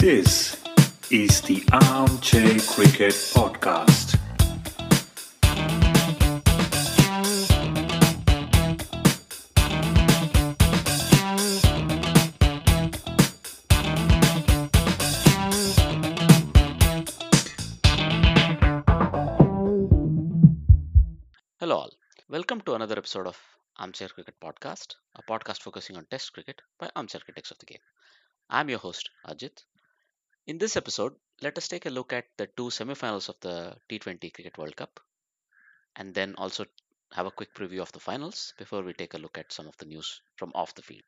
This 0.00 0.56
is 1.10 1.42
the 1.42 1.62
Armchair 1.72 2.58
Cricket 2.60 3.12
Podcast. 3.36 4.16
Hello, 21.58 21.76
all. 21.76 21.90
Welcome 22.30 22.62
to 22.62 22.72
another 22.72 22.96
episode 22.96 23.26
of 23.26 23.38
Armchair 23.76 24.08
Cricket 24.08 24.36
Podcast, 24.42 24.94
a 25.14 25.22
podcast 25.22 25.60
focusing 25.60 25.98
on 25.98 26.06
Test 26.06 26.32
cricket 26.32 26.62
by 26.78 26.88
armchair 26.96 27.20
critics 27.22 27.50
of 27.50 27.58
the 27.58 27.66
game. 27.66 27.82
I'm 28.48 28.70
your 28.70 28.78
host, 28.78 29.10
Ajit. 29.28 29.62
In 30.50 30.58
this 30.58 30.76
episode, 30.76 31.14
let 31.42 31.56
us 31.58 31.68
take 31.68 31.86
a 31.86 31.90
look 31.90 32.12
at 32.12 32.24
the 32.36 32.48
two 32.48 32.70
semifinals 32.76 33.28
of 33.28 33.36
the 33.38 33.76
T20 33.88 34.34
Cricket 34.34 34.58
World 34.58 34.74
Cup 34.74 34.98
and 35.94 36.12
then 36.12 36.34
also 36.34 36.64
have 37.12 37.26
a 37.26 37.30
quick 37.30 37.54
preview 37.54 37.80
of 37.80 37.92
the 37.92 38.00
finals 38.00 38.52
before 38.58 38.82
we 38.82 38.92
take 38.92 39.14
a 39.14 39.18
look 39.18 39.38
at 39.38 39.52
some 39.52 39.68
of 39.68 39.76
the 39.76 39.84
news 39.84 40.22
from 40.34 40.50
off 40.56 40.74
the 40.74 40.82
field. 40.82 41.04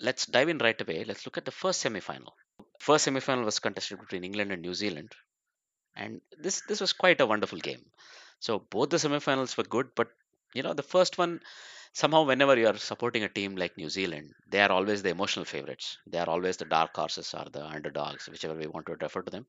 Let's 0.00 0.26
dive 0.26 0.48
in 0.48 0.58
right 0.58 0.80
away. 0.80 1.02
Let's 1.02 1.26
look 1.26 1.36
at 1.36 1.44
the 1.44 1.50
first 1.50 1.84
semifinal. 1.84 2.30
First 2.78 3.08
semifinal 3.08 3.44
was 3.44 3.58
contested 3.58 3.98
between 3.98 4.22
England 4.22 4.52
and 4.52 4.62
New 4.62 4.74
Zealand, 4.74 5.10
and 5.96 6.20
this 6.38 6.62
this 6.68 6.80
was 6.80 6.92
quite 6.92 7.20
a 7.20 7.26
wonderful 7.26 7.58
game. 7.58 7.84
So 8.38 8.60
both 8.60 8.90
the 8.90 8.98
semifinals 8.98 9.56
were 9.56 9.64
good, 9.64 9.96
but 9.96 10.12
you 10.54 10.62
know 10.62 10.74
the 10.74 10.90
first 10.94 11.18
one 11.18 11.40
somehow 11.94 12.24
whenever 12.24 12.58
you 12.58 12.68
are 12.68 12.78
supporting 12.78 13.24
a 13.24 13.30
team 13.30 13.56
like 13.56 13.78
New 13.78 13.90
Zealand, 13.90 14.34
they 14.50 14.60
are 14.62 14.72
always 14.72 15.02
the 15.02 15.10
emotional 15.10 15.46
favorites. 15.46 15.98
They 16.06 16.18
are 16.18 16.28
always 16.30 16.58
the 16.58 16.66
dark 16.66 16.96
horses 16.96 17.34
or 17.34 17.46
the 17.52 17.64
underdogs, 17.66 18.28
whichever 18.28 18.54
we 18.54 18.68
want 18.68 18.86
to 18.88 18.96
refer 18.96 19.22
to 19.22 19.32
them. 19.32 19.46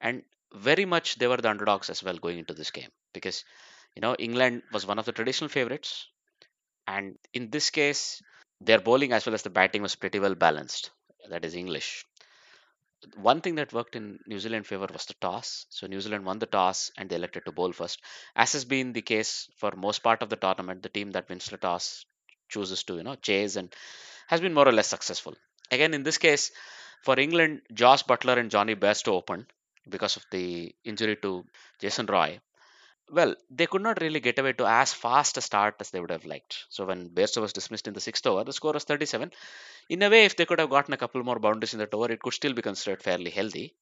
And 0.00 0.24
very 0.54 0.84
much 0.86 1.16
they 1.16 1.28
were 1.28 1.38
the 1.38 1.50
underdogs 1.50 1.90
as 1.90 2.02
well 2.02 2.18
going 2.18 2.38
into 2.38 2.54
this 2.54 2.70
game 2.72 2.90
because 3.14 3.44
you 3.96 4.02
know 4.02 4.14
England 4.16 4.62
was 4.72 4.86
one 4.86 4.98
of 5.00 5.06
the 5.06 5.12
traditional 5.12 5.48
favorites, 5.50 6.08
and 6.86 7.18
in 7.34 7.50
this 7.50 7.70
case, 7.70 8.22
their 8.60 8.80
bowling 8.80 9.12
as 9.12 9.26
well 9.26 9.34
as 9.34 9.42
the 9.42 9.50
batting 9.50 9.82
was 9.82 9.96
pretty 9.96 10.20
well 10.20 10.34
balanced. 10.36 10.90
That 11.30 11.44
is 11.44 11.54
English 11.56 12.04
one 13.16 13.40
thing 13.40 13.56
that 13.56 13.72
worked 13.72 13.96
in 13.96 14.18
New 14.26 14.38
Zealand 14.38 14.66
favor 14.66 14.88
was 14.92 15.06
the 15.06 15.14
toss. 15.14 15.66
So 15.70 15.86
New 15.86 16.00
Zealand 16.00 16.24
won 16.24 16.38
the 16.38 16.46
toss 16.46 16.90
and 16.96 17.08
they 17.08 17.16
elected 17.16 17.44
to 17.44 17.52
bowl 17.52 17.72
first. 17.72 18.00
As 18.36 18.52
has 18.52 18.64
been 18.64 18.92
the 18.92 19.02
case 19.02 19.48
for 19.56 19.72
most 19.76 20.02
part 20.02 20.22
of 20.22 20.28
the 20.28 20.36
tournament, 20.36 20.82
the 20.82 20.88
team 20.88 21.10
that 21.12 21.28
wins 21.28 21.46
the 21.46 21.56
toss 21.58 22.04
chooses 22.48 22.82
to, 22.84 22.96
you 22.96 23.02
know, 23.02 23.14
chase 23.16 23.56
and 23.56 23.74
has 24.28 24.40
been 24.40 24.54
more 24.54 24.68
or 24.68 24.72
less 24.72 24.88
successful. 24.88 25.34
Again, 25.70 25.94
in 25.94 26.02
this 26.02 26.18
case, 26.18 26.50
for 27.02 27.18
England, 27.18 27.62
Josh 27.72 28.04
Buttler 28.04 28.38
and 28.38 28.50
Jonny 28.50 28.74
Bairstow 28.76 29.12
opened 29.12 29.46
because 29.88 30.16
of 30.16 30.24
the 30.30 30.74
injury 30.84 31.16
to 31.22 31.44
Jason 31.80 32.06
Roy. 32.06 32.40
Well, 33.12 33.36
they 33.50 33.66
could 33.66 33.82
not 33.82 34.00
really 34.00 34.20
get 34.20 34.38
away 34.38 34.54
to 34.54 34.66
as 34.66 34.94
fast 34.94 35.36
a 35.36 35.42
start 35.42 35.76
as 35.80 35.90
they 35.90 36.00
would 36.00 36.10
have 36.10 36.24
liked. 36.24 36.64
So 36.70 36.86
when 36.86 37.10
Bairstow 37.10 37.42
was 37.42 37.52
dismissed 37.52 37.86
in 37.86 37.94
the 37.94 38.00
sixth 38.00 38.26
over, 38.26 38.42
the 38.42 38.54
score 38.54 38.72
was 38.72 38.84
37. 38.84 39.30
In 39.90 40.02
a 40.02 40.08
way, 40.08 40.24
if 40.24 40.34
they 40.34 40.46
could 40.46 40.58
have 40.58 40.70
gotten 40.70 40.94
a 40.94 40.96
couple 40.96 41.22
more 41.22 41.38
boundaries 41.38 41.74
in 41.74 41.78
that 41.80 41.92
over, 41.92 42.10
it 42.10 42.22
could 42.22 42.32
still 42.32 42.54
be 42.54 42.62
considered 42.62 43.02
fairly 43.02 43.30
healthy. 43.30 43.74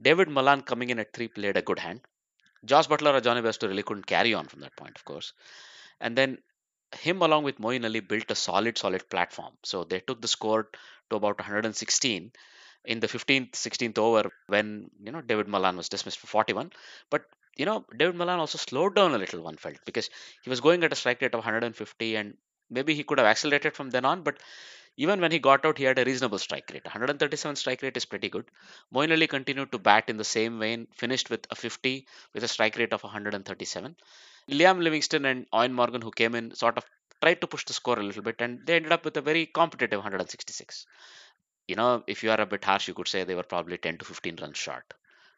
David 0.00 0.28
Malan 0.28 0.62
coming 0.62 0.90
in 0.90 1.00
at 1.00 1.12
three 1.12 1.28
played 1.28 1.56
a 1.56 1.62
good 1.62 1.80
hand. 1.80 2.00
Josh 2.64 2.86
Buttler 2.86 3.14
or 3.14 3.20
Jonny 3.20 3.42
Bairstow 3.42 3.68
really 3.68 3.82
couldn't 3.82 4.06
carry 4.06 4.34
on 4.34 4.46
from 4.46 4.60
that 4.60 4.76
point, 4.76 4.96
of 4.96 5.04
course. 5.04 5.32
And 6.00 6.16
then 6.16 6.38
him 7.00 7.22
along 7.22 7.44
with 7.44 7.58
Moeen 7.58 7.84
Ali 7.84 8.00
built 8.00 8.30
a 8.30 8.36
solid, 8.36 8.78
solid 8.78 9.10
platform. 9.10 9.52
So 9.64 9.84
they 9.84 10.00
took 10.00 10.22
the 10.22 10.28
score 10.28 10.68
to 11.10 11.16
about 11.16 11.38
116 11.38 12.32
in 12.84 13.00
the 13.00 13.08
15th, 13.08 13.52
16th 13.52 13.98
over 13.98 14.30
when 14.46 14.90
you 15.02 15.10
know 15.10 15.22
David 15.22 15.48
Malan 15.48 15.76
was 15.76 15.88
dismissed 15.88 16.18
for 16.18 16.28
41. 16.28 16.70
But 17.10 17.24
you 17.56 17.66
know 17.66 17.84
David 17.96 18.16
Malan 18.16 18.40
also 18.40 18.58
slowed 18.58 18.94
down 18.94 19.14
a 19.14 19.18
little. 19.18 19.42
One 19.42 19.56
felt 19.56 19.78
because 19.84 20.10
he 20.42 20.50
was 20.50 20.60
going 20.60 20.84
at 20.84 20.92
a 20.92 20.96
strike 20.96 21.20
rate 21.22 21.34
of 21.34 21.38
150 21.38 22.16
and 22.16 22.36
maybe 22.70 22.94
he 22.94 23.04
could 23.04 23.18
have 23.18 23.26
accelerated 23.26 23.74
from 23.74 23.90
then 23.90 24.04
on, 24.04 24.22
but 24.22 24.38
even 24.96 25.20
when 25.20 25.32
he 25.32 25.38
got 25.40 25.64
out, 25.64 25.78
he 25.78 25.84
had 25.84 25.98
a 25.98 26.04
reasonable 26.04 26.38
strike 26.38 26.70
rate. 26.72 26.84
137 26.84 27.56
strike 27.56 27.82
rate 27.82 27.96
is 27.96 28.04
pretty 28.04 28.28
good. 28.28 28.48
Ali 28.94 29.26
continued 29.26 29.72
to 29.72 29.78
bat 29.78 30.04
in 30.08 30.16
the 30.16 30.24
same 30.24 30.58
vein, 30.60 30.86
finished 30.94 31.30
with 31.30 31.46
a 31.50 31.56
50 31.56 32.06
with 32.32 32.44
a 32.44 32.48
strike 32.48 32.76
rate 32.76 32.92
of 32.92 33.02
137. 33.02 33.96
Liam 34.50 34.82
Livingstone 34.82 35.24
and 35.24 35.50
Eoin 35.50 35.72
Morgan, 35.72 36.02
who 36.02 36.12
came 36.12 36.34
in, 36.34 36.54
sort 36.54 36.78
of 36.78 36.84
tried 37.20 37.40
to 37.40 37.46
push 37.48 37.64
the 37.64 37.72
score 37.72 37.98
a 37.98 38.02
little 38.02 38.22
bit, 38.22 38.36
and 38.40 38.64
they 38.66 38.76
ended 38.76 38.92
up 38.92 39.04
with 39.04 39.16
a 39.16 39.20
very 39.20 39.46
competitive 39.46 39.98
166. 39.98 40.86
You 41.66 41.76
know, 41.76 42.04
if 42.06 42.22
you 42.22 42.30
are 42.30 42.40
a 42.40 42.46
bit 42.46 42.64
harsh, 42.64 42.88
you 42.88 42.94
could 42.94 43.08
say 43.08 43.24
they 43.24 43.34
were 43.34 43.42
probably 43.42 43.78
10 43.78 43.98
to 43.98 44.04
15 44.04 44.36
runs 44.40 44.58
short. 44.58 44.94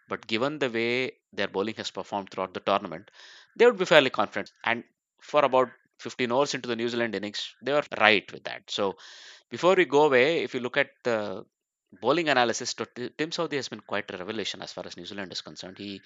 But 0.08 0.26
given 0.26 0.58
the 0.58 0.70
way 0.70 1.12
their 1.32 1.48
bowling 1.48 1.74
has 1.76 1.90
performed 1.90 2.30
throughout 2.30 2.54
the 2.54 2.60
tournament, 2.60 3.10
they 3.56 3.66
would 3.66 3.78
be 3.78 3.84
fairly 3.84 4.10
confident. 4.10 4.52
And 4.64 4.84
for 5.20 5.44
about 5.44 5.70
15 5.98 6.30
overs 6.30 6.54
into 6.54 6.68
the 6.68 6.76
New 6.76 6.88
Zealand 6.88 7.14
innings, 7.14 7.54
they 7.62 7.72
were 7.72 7.82
right 7.98 8.30
with 8.32 8.44
that. 8.44 8.70
So 8.70 8.96
before 9.50 9.74
we 9.74 9.84
go 9.84 10.04
away, 10.04 10.42
if 10.42 10.54
you 10.54 10.60
look 10.60 10.76
at 10.76 10.90
the 11.02 11.44
bowling 12.00 12.28
analysis, 12.28 12.74
Tim 12.74 13.30
Southee 13.30 13.56
has 13.56 13.68
been 13.68 13.80
quite 13.80 14.10
a 14.10 14.16
revelation 14.16 14.62
as 14.62 14.72
far 14.72 14.86
as 14.86 14.96
New 14.96 15.06
Zealand 15.06 15.32
is 15.32 15.40
concerned. 15.40 15.78
He 15.78 16.00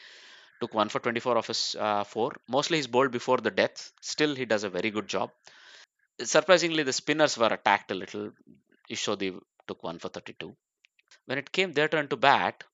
took 0.60 0.74
one 0.74 0.88
for 0.88 1.00
24 1.00 1.38
of 1.38 1.46
his 1.46 1.76
uh, 1.78 2.04
four. 2.04 2.32
Mostly 2.48 2.78
he's 2.78 2.86
bowled 2.86 3.10
before 3.10 3.38
the 3.38 3.50
death. 3.50 3.92
Still, 4.00 4.34
he 4.34 4.44
does 4.44 4.64
a 4.64 4.70
very 4.70 4.90
good 4.90 5.08
job. 5.08 5.30
Surprisingly, 6.22 6.82
the 6.82 6.92
spinners 6.92 7.36
were 7.38 7.46
attacked 7.46 7.90
a 7.90 7.94
little. 7.94 8.32
Ish 8.88 9.06
Sodhi 9.06 9.38
took 9.66 9.82
one 9.82 9.98
for 9.98 10.08
32. 10.08 10.54
When 11.26 11.38
it 11.38 11.50
came 11.50 11.72
their 11.72 11.88
turn 11.88 12.08
to 12.08 12.16
bat, 12.16 12.64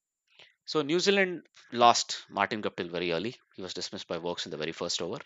so 0.66 0.82
New 0.82 1.00
Zealand 1.00 1.42
lost 1.72 2.24
Martin 2.28 2.62
Guptill 2.62 2.90
very 2.90 3.12
early. 3.12 3.34
He 3.54 3.62
was 3.62 3.74
dismissed 3.74 4.08
by 4.08 4.18
Woakes 4.18 4.46
in 4.46 4.50
the 4.50 4.56
very 4.56 4.72
first 4.72 5.00
over. 5.00 5.18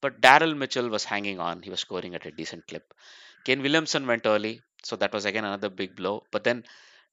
But 0.00 0.20
Daryl 0.20 0.56
Mitchell 0.56 0.88
was 0.88 1.04
hanging 1.04 1.40
on. 1.40 1.62
He 1.62 1.70
was 1.70 1.80
scoring 1.80 2.14
at 2.14 2.26
a 2.26 2.30
decent 2.30 2.66
clip. 2.68 2.94
Kane 3.44 3.62
Williamson 3.62 4.06
went 4.06 4.26
early, 4.26 4.62
so 4.84 4.96
that 4.96 5.12
was 5.12 5.24
again 5.24 5.44
another 5.44 5.68
big 5.68 5.96
blow. 5.96 6.24
But 6.30 6.44
then 6.44 6.64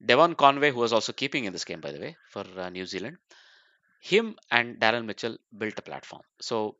Devon 0.05 0.35
Conway, 0.35 0.71
who 0.71 0.79
was 0.79 0.93
also 0.93 1.13
keeping 1.13 1.45
in 1.45 1.53
this 1.53 1.65
game, 1.65 1.81
by 1.81 1.91
the 1.91 1.99
way, 1.99 2.15
for 2.29 2.45
uh, 2.57 2.69
New 2.69 2.85
Zealand, 2.85 3.17
him 3.99 4.37
and 4.51 4.79
Daryl 4.79 5.05
Mitchell 5.05 5.37
built 5.57 5.79
a 5.79 5.81
platform. 5.81 6.21
So 6.39 6.75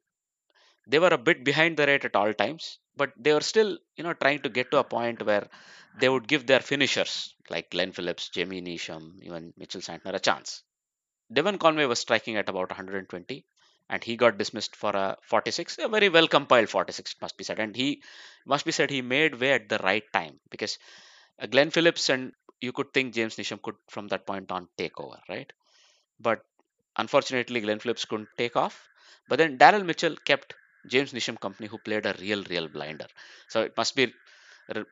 they 0.88 1.00
were 1.00 1.09
a 1.09 1.18
bit 1.18 1.44
behind 1.44 1.78
the 1.78 1.88
rate 1.88 2.06
at 2.06 2.16
all 2.16 2.34
times, 2.34 2.79
but 2.95 3.12
they 3.18 3.34
were 3.34 3.41
still, 3.41 3.78
you 3.97 4.03
know, 4.03 4.13
trying 4.13 4.41
to 4.44 4.50
get 4.50 4.72
to 4.72 4.78
a 4.79 4.84
point 4.84 5.25
where 5.25 5.47
they 6.00 6.09
would 6.09 6.28
give 6.28 6.45
their 6.45 6.59
finishers 6.59 7.34
like 7.50 7.72
Glenn 7.72 7.91
Phillips, 7.91 8.29
Jamie 8.29 8.62
Neesham, 8.62 9.22
even 9.24 9.53
Mitchell 9.57 9.81
Santner 9.81 10.13
a 10.13 10.19
chance. 10.19 10.63
Devon 11.31 11.58
Conway 11.59 11.86
was 11.86 12.00
striking 12.00 12.36
at 12.38 12.50
about 12.50 12.69
120 12.69 13.46
and 13.90 14.03
he 14.03 14.16
got 14.16 14.38
dismissed 14.38 14.75
for 14.75 14.91
a 14.96 15.18
46 15.22 15.78
a 15.80 15.88
very 15.88 16.09
well 16.09 16.28
compiled 16.28 16.69
46 16.69 17.16
must 17.22 17.38
be 17.38 17.44
said. 17.44 17.59
And 17.59 17.75
he 17.75 18.02
must 18.46 18.66
be 18.66 18.72
said 18.72 18.90
he 18.90 19.02
made 19.02 19.36
way 19.36 19.53
at 19.53 19.69
the 19.69 19.78
right 19.80 20.03
time 20.13 20.40
because 20.50 20.78
uh, 21.40 21.47
glenn 21.47 21.72
phillips 21.72 22.09
and 22.09 22.34
you 22.62 22.72
could 22.72 22.94
think 22.94 23.13
james 23.13 23.36
neesham 23.38 23.62
could 23.62 23.75
from 23.90 24.08
that 24.09 24.25
point 24.25 24.52
on 24.52 24.68
take 24.78 25.00
over 25.00 25.19
right? 25.30 25.52
But 26.19 26.46
unfortunately 26.97 27.62
glenn 27.62 27.80
phillips 27.80 28.06
couldn't 28.06 28.30
take 28.38 28.56
off. 28.56 28.90
But 29.30 29.38
then 29.38 29.57
daryl 29.57 29.86
mitchell 29.86 30.16
kept 30.25 30.56
james 30.88 31.13
neesham 31.13 31.40
company 31.40 31.68
who 31.68 31.78
played 31.80 32.06
a 32.06 32.16
real 32.19 32.44
real 32.44 32.68
blinder. 32.68 33.07
So 33.50 33.62
it 33.63 33.75
must 33.78 33.96
be 33.96 34.13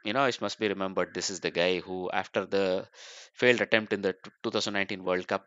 you 0.06 0.14
know 0.14 0.26
it 0.26 0.40
must 0.42 0.60
be 0.60 0.68
remembered 0.68 1.14
this 1.14 1.30
is 1.30 1.40
the 1.40 1.52
guy 1.52 1.80
who 1.80 2.10
after 2.12 2.46
the 2.46 2.88
failed 3.34 3.62
attempt 3.62 3.94
in 3.94 4.02
the 4.02 4.16
2019 4.44 5.04
world 5.04 5.28
cup 5.28 5.46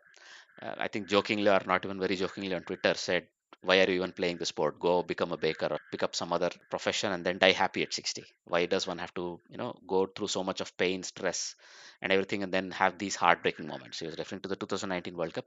uh, 0.61 0.75
i 0.79 0.87
think 0.87 1.07
jokingly 1.07 1.49
or 1.49 1.61
not 1.65 1.85
even 1.85 1.99
very 1.99 2.15
jokingly 2.15 2.55
on 2.55 2.63
twitter 2.63 2.93
said 2.95 3.27
why 3.61 3.79
are 3.79 3.89
you 3.89 3.95
even 3.97 4.11
playing 4.11 4.37
the 4.37 4.45
sport? 4.45 4.79
Go 4.79 5.03
become 5.03 5.31
a 5.31 5.37
baker 5.37 5.67
or 5.71 5.79
pick 5.91 6.03
up 6.03 6.15
some 6.15 6.31
other 6.31 6.49
profession 6.69 7.11
and 7.11 7.25
then 7.25 7.37
die 7.37 7.51
happy 7.51 7.81
at 7.83 7.93
60 7.93 8.23
why 8.45 8.65
does 8.65 8.85
one 8.87 8.97
have 8.99 9.13
to 9.15 9.39
you 9.49 9.57
know 9.57 9.75
go 9.87 10.05
through 10.05 10.27
so 10.27 10.43
much 10.43 10.61
of 10.61 10.75
pain 10.77 11.03
stress 11.03 11.55
and 12.01 12.11
everything 12.11 12.43
and 12.43 12.53
then 12.53 12.71
have 12.71 12.97
these 12.97 13.15
heartbreaking 13.15 13.67
moments? 13.67 13.99
He 13.99 14.05
was 14.05 14.17
referring 14.17 14.41
to 14.41 14.49
the 14.49 14.55
2019 14.55 15.15
world 15.17 15.33
cup. 15.33 15.45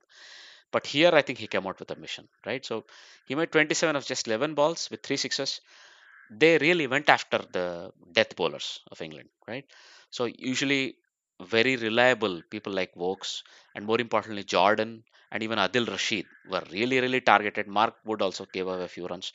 But 0.72 0.86
here 0.86 1.10
i 1.12 1.22
think 1.22 1.38
he 1.38 1.46
came 1.46 1.66
out 1.66 1.78
with 1.78 1.90
a 1.90 1.96
mission 1.96 2.28
right? 2.46 2.64
So 2.64 2.84
he 3.26 3.34
made 3.34 3.52
27 3.52 3.96
of 3.96 4.04
just 4.06 4.26
11 4.26 4.54
balls 4.54 4.88
with 4.90 5.02
three 5.02 5.16
sixes. 5.16 5.60
They 6.30 6.58
really 6.58 6.86
went 6.86 7.08
after 7.08 7.38
the 7.38 7.92
death 8.12 8.36
bowlers 8.36 8.80
of 8.90 9.00
england 9.02 9.28
right? 9.46 9.66
So 10.10 10.24
usually 10.24 10.96
very 11.40 11.76
reliable 11.76 12.42
people 12.50 12.72
like 12.72 12.94
Woakes 12.96 13.42
and 13.74 13.86
more 13.86 14.00
importantly 14.00 14.44
Jordan 14.44 15.04
and 15.32 15.42
even 15.42 15.58
Adil 15.58 15.88
Rashid 15.88 16.26
were 16.48 16.62
really 16.70 17.00
really 17.00 17.20
targeted. 17.20 17.66
Mark 17.66 17.94
Wood 18.04 18.22
also 18.22 18.46
gave 18.46 18.66
away 18.66 18.84
a 18.84 18.88
few 18.88 19.06
runs. 19.06 19.32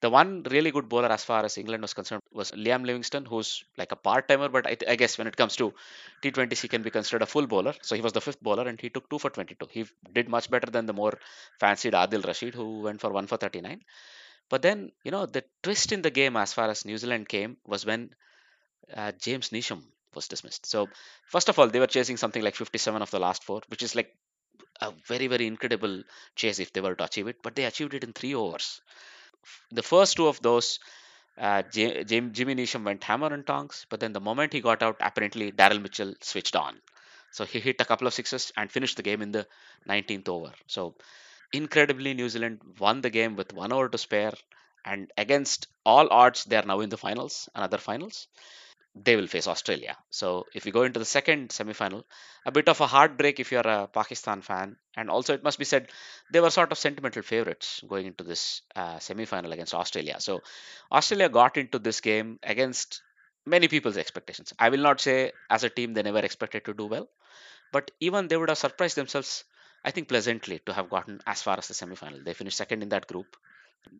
The 0.00 0.10
one 0.10 0.42
really 0.44 0.70
good 0.70 0.88
bowler 0.88 1.08
as 1.12 1.24
far 1.24 1.44
as 1.44 1.58
England 1.58 1.82
was 1.82 1.94
concerned 1.94 2.22
was 2.32 2.52
Liam 2.52 2.84
Livingstone, 2.86 3.24
who's 3.26 3.64
like 3.76 3.92
a 3.92 3.96
part 3.96 4.28
timer, 4.28 4.48
but 4.48 4.66
I, 4.66 4.74
th- 4.74 4.90
I 4.90 4.96
guess 4.96 5.18
when 5.18 5.26
it 5.26 5.36
comes 5.36 5.56
to 5.56 5.74
T20s, 6.22 6.60
he 6.62 6.68
can 6.68 6.82
be 6.82 6.90
considered 6.90 7.22
a 7.22 7.26
full 7.26 7.46
bowler. 7.46 7.74
So 7.82 7.94
he 7.96 8.02
was 8.02 8.12
the 8.12 8.20
fifth 8.20 8.42
bowler 8.42 8.66
and 8.68 8.80
he 8.80 8.90
took 8.90 9.08
two 9.10 9.18
for 9.18 9.30
22. 9.30 9.68
He 9.70 9.86
did 10.12 10.28
much 10.28 10.50
better 10.50 10.70
than 10.70 10.86
the 10.86 10.92
more 10.92 11.18
fancied 11.60 11.94
Adil 11.94 12.24
Rashid, 12.26 12.54
who 12.54 12.80
went 12.82 13.00
for 13.00 13.10
one 13.10 13.26
for 13.26 13.36
39. 13.38 13.82
But 14.48 14.62
then, 14.62 14.92
you 15.04 15.10
know, 15.10 15.26
the 15.26 15.44
twist 15.62 15.92
in 15.92 16.02
the 16.02 16.10
game 16.10 16.36
as 16.36 16.52
far 16.52 16.68
as 16.70 16.84
New 16.84 16.98
Zealand 16.98 17.28
came 17.28 17.56
was 17.66 17.84
when 17.86 18.14
uh, 18.94 19.12
James 19.12 19.50
Neesham 19.50 19.82
was 20.16 20.28
dismissed. 20.28 20.66
So, 20.66 20.88
first 21.26 21.50
of 21.50 21.58
all, 21.60 21.68
they 21.68 21.80
were 21.80 21.88
chasing 21.98 22.18
something 22.18 22.42
like 22.42 22.56
57 22.56 23.02
of 23.02 23.12
the 23.12 23.20
last 23.20 23.44
four, 23.44 23.62
which 23.68 23.84
is 23.84 23.94
like 23.96 24.12
a 24.82 24.92
very, 25.06 25.26
very 25.28 25.46
incredible 25.46 26.02
chase 26.36 26.58
if 26.60 26.72
they 26.72 26.80
were 26.82 26.94
to 26.96 27.04
achieve 27.04 27.28
it, 27.28 27.42
but 27.42 27.56
they 27.56 27.64
achieved 27.66 27.94
it 27.94 28.04
in 28.04 28.12
three 28.14 28.34
overs. 28.34 28.80
The 29.70 29.82
first 29.82 30.16
two 30.16 30.26
of 30.28 30.42
those, 30.42 30.80
uh, 31.38 31.62
J- 31.62 32.04
Jim, 32.04 32.32
Jimmy 32.34 32.54
Neesham 32.56 32.84
went 32.84 33.04
hammer 33.04 33.28
and 33.32 33.46
tongs, 33.46 33.86
but 33.90 34.00
then 34.00 34.12
the 34.12 34.20
moment 34.20 34.52
he 34.54 34.60
got 34.60 34.82
out, 34.82 34.96
apparently 35.00 35.52
Daryl 35.52 35.80
Mitchell 35.82 36.14
switched 36.22 36.56
on. 36.56 36.80
So 37.32 37.44
he 37.44 37.60
hit 37.60 37.80
a 37.80 37.84
couple 37.86 38.06
of 38.08 38.14
sixes 38.14 38.52
and 38.56 38.72
finished 38.72 38.96
the 38.96 39.02
game 39.04 39.22
in 39.22 39.32
the 39.32 39.46
19th 39.86 40.28
over. 40.28 40.52
So 40.68 40.96
incredibly, 41.52 42.14
New 42.14 42.28
Zealand 42.30 42.60
won 42.78 43.02
the 43.02 43.10
game 43.10 43.36
with 43.36 43.52
one 43.54 43.72
over 43.72 43.88
to 43.90 43.98
spare, 43.98 44.34
and 44.84 45.10
against 45.18 45.68
all 45.86 46.08
odds, 46.12 46.44
they 46.44 46.56
are 46.56 46.64
now 46.66 46.80
in 46.80 46.90
the 46.90 46.98
finals, 46.98 47.48
another 47.54 47.78
finals. 47.78 48.28
They 49.04 49.14
will 49.14 49.26
face 49.26 49.46
Australia. 49.46 49.94
So 50.08 50.46
if 50.54 50.64
we 50.64 50.72
go 50.72 50.82
into 50.82 50.98
the 50.98 51.04
second 51.04 51.52
semi-final, 51.52 52.06
a 52.46 52.50
bit 52.50 52.68
of 52.70 52.80
a 52.80 52.86
heartbreak 52.86 53.38
if 53.38 53.52
you're 53.52 53.60
a 53.60 53.88
Pakistan 53.88 54.40
fan, 54.40 54.76
and 54.96 55.10
also 55.10 55.34
it 55.34 55.44
must 55.44 55.58
be 55.58 55.66
said 55.66 55.90
they 56.32 56.40
were 56.40 56.48
sort 56.48 56.72
of 56.72 56.78
sentimental 56.78 57.22
favorites 57.22 57.82
going 57.86 58.06
into 58.06 58.24
this 58.24 58.62
uh, 58.74 58.98
semi-final 58.98 59.52
against 59.52 59.74
Australia. 59.74 60.16
So 60.18 60.40
Australia 60.90 61.28
got 61.28 61.58
into 61.58 61.78
this 61.78 62.00
game 62.00 62.38
against 62.42 63.02
many 63.44 63.68
people's 63.68 63.98
expectations. 63.98 64.54
I 64.58 64.70
will 64.70 64.80
not 64.80 65.02
say 65.02 65.32
as 65.50 65.62
a 65.62 65.68
team 65.68 65.92
they 65.92 66.02
never 66.02 66.20
expected 66.20 66.64
to 66.64 66.72
do 66.72 66.86
well, 66.86 67.08
but 67.72 67.90
even 68.00 68.28
they 68.28 68.38
would 68.38 68.48
have 68.48 68.58
surprised 68.58 68.96
themselves, 68.96 69.44
I 69.84 69.90
think, 69.90 70.08
pleasantly 70.08 70.60
to 70.64 70.72
have 70.72 70.88
gotten 70.88 71.20
as 71.26 71.42
far 71.42 71.58
as 71.58 71.68
the 71.68 71.74
semi-final. 71.74 72.20
They 72.24 72.32
finished 72.32 72.56
second 72.56 72.82
in 72.82 72.88
that 72.88 73.06
group. 73.06 73.36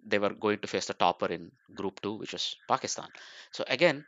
They 0.06 0.19
were 0.19 0.31
going 0.31 0.60
to 0.60 0.69
face 0.69 0.87
the 0.87 0.94
topper 0.94 1.26
in 1.26 1.52
Group 1.75 2.00
Two, 2.00 2.14
which 2.14 2.32
was 2.32 2.56
Pakistan. 2.66 3.08
So 3.52 3.62
again, 3.69 4.06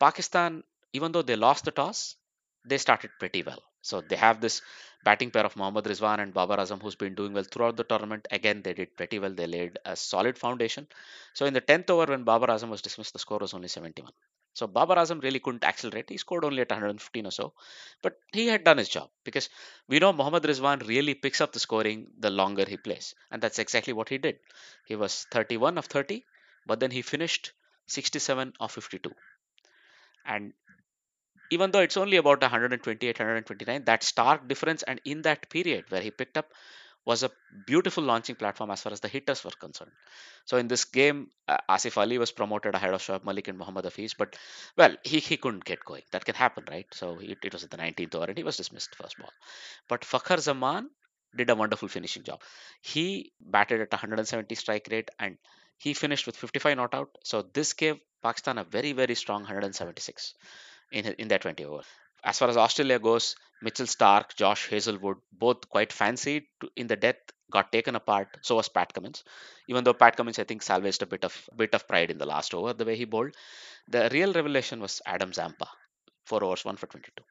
Pakistan, 0.00 0.64
even 0.92 1.12
though 1.12 1.22
they 1.22 1.36
lost 1.36 1.64
the 1.64 1.70
toss, 1.70 2.16
they 2.64 2.78
started 2.78 3.10
pretty 3.18 3.42
well. 3.42 3.62
So 3.82 4.00
they 4.00 4.16
have 4.16 4.40
this 4.40 4.60
batting 5.04 5.30
pair 5.30 5.44
of 5.44 5.56
Mohammad 5.56 5.84
Rizwan 5.86 6.20
and 6.20 6.34
Babar 6.34 6.58
Azam 6.58 6.82
who's 6.82 6.96
been 6.96 7.14
doing 7.14 7.32
well 7.32 7.44
throughout 7.44 7.76
the 7.76 7.84
tournament. 7.84 8.28
Again, 8.30 8.62
they 8.62 8.74
did 8.74 8.96
pretty 8.96 9.18
well. 9.18 9.32
They 9.32 9.46
laid 9.46 9.78
a 9.84 9.96
solid 9.96 10.36
foundation. 10.38 10.86
So 11.32 11.46
in 11.46 11.54
the 11.54 11.62
10th 11.62 11.90
over, 11.90 12.06
when 12.06 12.24
Babar 12.24 12.48
Azam 12.48 12.68
was 12.68 12.82
dismissed, 12.82 13.14
the 13.14 13.18
score 13.18 13.38
was 13.38 13.54
only 13.54 13.68
71. 13.68 14.12
So 14.52 14.66
Babar 14.66 14.96
Azam 14.96 15.22
really 15.22 15.38
couldn't 15.38 15.64
accelerate. 15.64 16.10
He 16.10 16.18
scored 16.18 16.44
only 16.44 16.60
at 16.60 16.70
115 16.70 17.26
or 17.26 17.30
so, 17.30 17.54
but 18.02 18.18
he 18.32 18.48
had 18.48 18.64
done 18.64 18.78
his 18.78 18.88
job 18.88 19.08
because 19.24 19.48
we 19.88 20.00
know 20.00 20.12
Mohammad 20.12 20.42
Rizwan 20.42 20.86
really 20.86 21.14
picks 21.14 21.40
up 21.40 21.52
the 21.52 21.60
scoring 21.60 22.08
the 22.18 22.30
longer 22.30 22.64
he 22.68 22.76
plays, 22.76 23.14
and 23.30 23.40
that's 23.40 23.58
exactly 23.60 23.92
what 23.92 24.08
he 24.08 24.18
did. 24.18 24.38
He 24.86 24.96
was 24.96 25.26
31 25.30 25.78
of 25.78 25.86
30, 25.86 26.24
but 26.66 26.80
then 26.80 26.90
he 26.90 27.02
finished 27.02 27.52
67 27.86 28.52
of 28.60 28.72
52. 28.72 29.12
And 30.24 30.52
even 31.50 31.70
though 31.70 31.80
it's 31.80 31.96
only 31.96 32.16
about 32.16 32.40
128, 32.40 33.18
129, 33.18 33.84
that 33.84 34.02
stark 34.02 34.48
difference, 34.48 34.82
and 34.82 35.00
in 35.04 35.22
that 35.22 35.50
period 35.50 35.84
where 35.88 36.00
he 36.00 36.10
picked 36.10 36.36
up 36.36 36.52
was 37.04 37.22
a 37.22 37.30
beautiful 37.66 38.04
launching 38.04 38.36
platform 38.36 38.70
as 38.70 38.82
far 38.82 38.92
as 38.92 39.00
the 39.00 39.08
hitters 39.08 39.42
were 39.42 39.50
concerned. 39.58 39.90
So 40.44 40.58
in 40.58 40.68
this 40.68 40.84
game, 40.84 41.30
Asif 41.68 41.96
Ali 41.96 42.18
was 42.18 42.30
promoted 42.30 42.74
ahead 42.74 42.92
of 42.92 43.02
Shoaib 43.02 43.24
Malik 43.24 43.48
and 43.48 43.58
Mohammad 43.58 43.84
Hafeez, 43.86 44.14
but 44.16 44.36
well, 44.76 44.94
he, 45.02 45.18
he 45.18 45.36
couldn't 45.38 45.64
get 45.64 45.84
going. 45.84 46.02
That 46.12 46.24
can 46.24 46.34
happen, 46.34 46.64
right? 46.70 46.86
So 46.92 47.18
it, 47.20 47.38
it 47.42 47.52
was 47.52 47.64
at 47.64 47.70
the 47.70 47.78
19th 47.78 48.14
over 48.14 48.26
and 48.26 48.36
he 48.36 48.44
was 48.44 48.58
dismissed 48.58 48.94
first 48.94 49.18
ball. 49.18 49.32
But 49.88 50.02
Fakhar 50.02 50.38
Zaman 50.38 50.90
did 51.34 51.48
a 51.50 51.54
wonderful 51.54 51.88
finishing 51.88 52.22
job. 52.22 52.42
He 52.82 53.32
batted 53.40 53.80
at 53.80 53.92
170 53.92 54.54
strike 54.54 54.88
rate 54.90 55.10
and 55.18 55.38
he 55.80 55.94
finished 55.94 56.26
with 56.26 56.36
55 56.36 56.76
not 56.76 56.94
out. 56.94 57.10
So 57.24 57.42
this 57.42 57.72
gave 57.72 57.98
Pakistan 58.22 58.58
a 58.58 58.64
very, 58.64 58.92
very 58.92 59.14
strong 59.14 59.42
176 59.42 60.34
in, 60.92 61.06
in 61.06 61.28
that 61.28 61.40
20 61.40 61.64
over. 61.64 61.82
As 62.22 62.38
far 62.38 62.50
as 62.50 62.58
Australia 62.58 62.98
goes, 62.98 63.34
Mitchell 63.62 63.86
Starc, 63.86 64.36
Josh 64.36 64.68
Hazlewood, 64.68 65.16
both 65.32 65.68
quite 65.70 65.90
to, 65.90 66.68
in 66.76 66.86
the 66.86 66.96
death, 66.96 67.16
got 67.50 67.72
taken 67.72 67.96
apart. 67.96 68.28
So 68.42 68.56
was 68.56 68.68
Pat 68.68 68.92
Cummins. 68.92 69.24
Even 69.68 69.84
though 69.84 69.94
Pat 69.94 70.16
Cummins, 70.16 70.38
I 70.38 70.44
think, 70.44 70.62
salvaged 70.62 71.02
a 71.02 71.06
bit 71.06 71.24
of 71.24 71.48
bit 71.56 71.74
of 71.74 71.88
pride 71.88 72.10
in 72.10 72.18
the 72.18 72.26
last 72.26 72.52
over, 72.52 72.74
the 72.74 72.84
way 72.84 72.96
he 72.96 73.06
bowled. 73.06 73.34
The 73.88 74.10
real 74.12 74.34
revelation 74.34 74.80
was 74.80 75.00
Adam 75.06 75.32
Zampa, 75.32 75.68
four 76.26 76.44
overs, 76.44 76.64
one 76.64 76.76
for 76.76 76.88
22. 76.88 77.24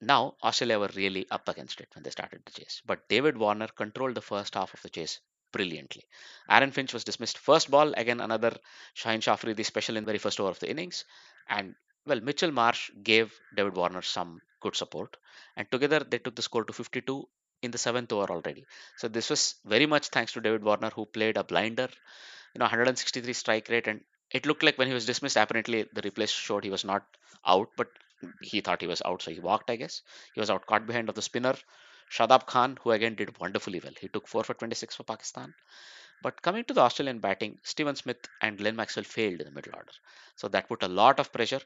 Now 0.00 0.34
Australia 0.42 0.80
were 0.80 0.90
really 0.96 1.26
up 1.30 1.48
against 1.48 1.80
it 1.80 1.88
when 1.94 2.02
they 2.02 2.10
started 2.10 2.42
the 2.44 2.60
chase, 2.60 2.82
but 2.84 3.08
David 3.08 3.38
Warner 3.38 3.68
controlled 3.68 4.16
the 4.16 4.28
first 4.32 4.54
half 4.54 4.74
of 4.74 4.82
the 4.82 4.90
chase 4.90 5.20
brilliantly. 5.52 6.04
Aaron 6.50 6.70
Finch 6.72 6.92
was 6.92 7.04
dismissed 7.04 7.38
first 7.38 7.70
ball, 7.70 7.92
again 7.96 8.20
another 8.20 8.56
Shaheen 8.96 9.22
Shah 9.22 9.36
the 9.36 9.62
special 9.64 9.96
in 9.96 10.04
the 10.04 10.08
very 10.08 10.18
first 10.18 10.40
over 10.40 10.50
of 10.50 10.58
the 10.60 10.70
innings, 10.70 11.04
and 11.48 11.74
well, 12.06 12.20
Mitchell 12.20 12.50
Marsh 12.52 12.90
gave 13.02 13.38
David 13.54 13.76
Warner 13.76 14.02
some 14.02 14.40
good 14.60 14.76
support, 14.76 15.16
and 15.56 15.70
together 15.70 16.00
they 16.00 16.18
took 16.18 16.34
the 16.34 16.42
score 16.42 16.64
to 16.64 16.72
52 16.72 17.28
in 17.62 17.70
the 17.70 17.78
seventh 17.78 18.12
over 18.12 18.32
already. 18.32 18.64
So 18.96 19.08
this 19.08 19.30
was 19.30 19.56
very 19.64 19.86
much 19.86 20.08
thanks 20.08 20.32
to 20.32 20.40
David 20.40 20.64
Warner, 20.64 20.90
who 20.90 21.06
played 21.06 21.36
a 21.36 21.44
blinder, 21.44 21.88
you 22.54 22.58
know, 22.58 22.64
163 22.64 23.32
strike 23.32 23.68
rate, 23.68 23.86
and 23.88 24.00
it 24.30 24.46
looked 24.46 24.62
like 24.62 24.78
when 24.78 24.88
he 24.88 24.94
was 24.94 25.06
dismissed, 25.06 25.36
apparently 25.36 25.86
the 25.92 26.02
replay 26.02 26.28
showed 26.28 26.64
he 26.64 26.70
was 26.70 26.84
not 26.84 27.04
out, 27.46 27.68
but 27.76 27.88
he 28.42 28.60
thought 28.60 28.80
he 28.80 28.86
was 28.86 29.02
out, 29.04 29.22
so 29.22 29.30
he 29.30 29.40
walked, 29.40 29.70
I 29.70 29.76
guess. 29.76 30.02
He 30.34 30.40
was 30.40 30.50
out 30.50 30.66
caught 30.66 30.86
behind 30.86 31.08
of 31.08 31.14
the 31.14 31.22
spinner. 31.22 31.54
Shadab 32.10 32.46
Khan, 32.46 32.78
who 32.82 32.90
again 32.92 33.14
did 33.14 33.38
wonderfully 33.38 33.80
well. 33.80 33.94
He 34.00 34.08
took 34.08 34.28
4 34.28 34.44
for 34.44 34.54
26 34.54 34.96
for 34.96 35.04
Pakistan. 35.04 35.54
But 36.22 36.42
coming 36.42 36.64
to 36.64 36.74
the 36.74 36.82
Australian 36.82 37.20
batting, 37.20 37.58
Steven 37.62 37.96
Smith 37.96 38.28
and 38.40 38.58
Glenn 38.58 38.76
Maxwell 38.76 39.04
failed 39.04 39.40
in 39.40 39.46
the 39.46 39.52
middle 39.52 39.74
order. 39.76 39.92
So 40.36 40.48
that 40.48 40.68
put 40.68 40.82
a 40.82 40.88
lot 40.88 41.20
of 41.20 41.32
pressure. 41.32 41.60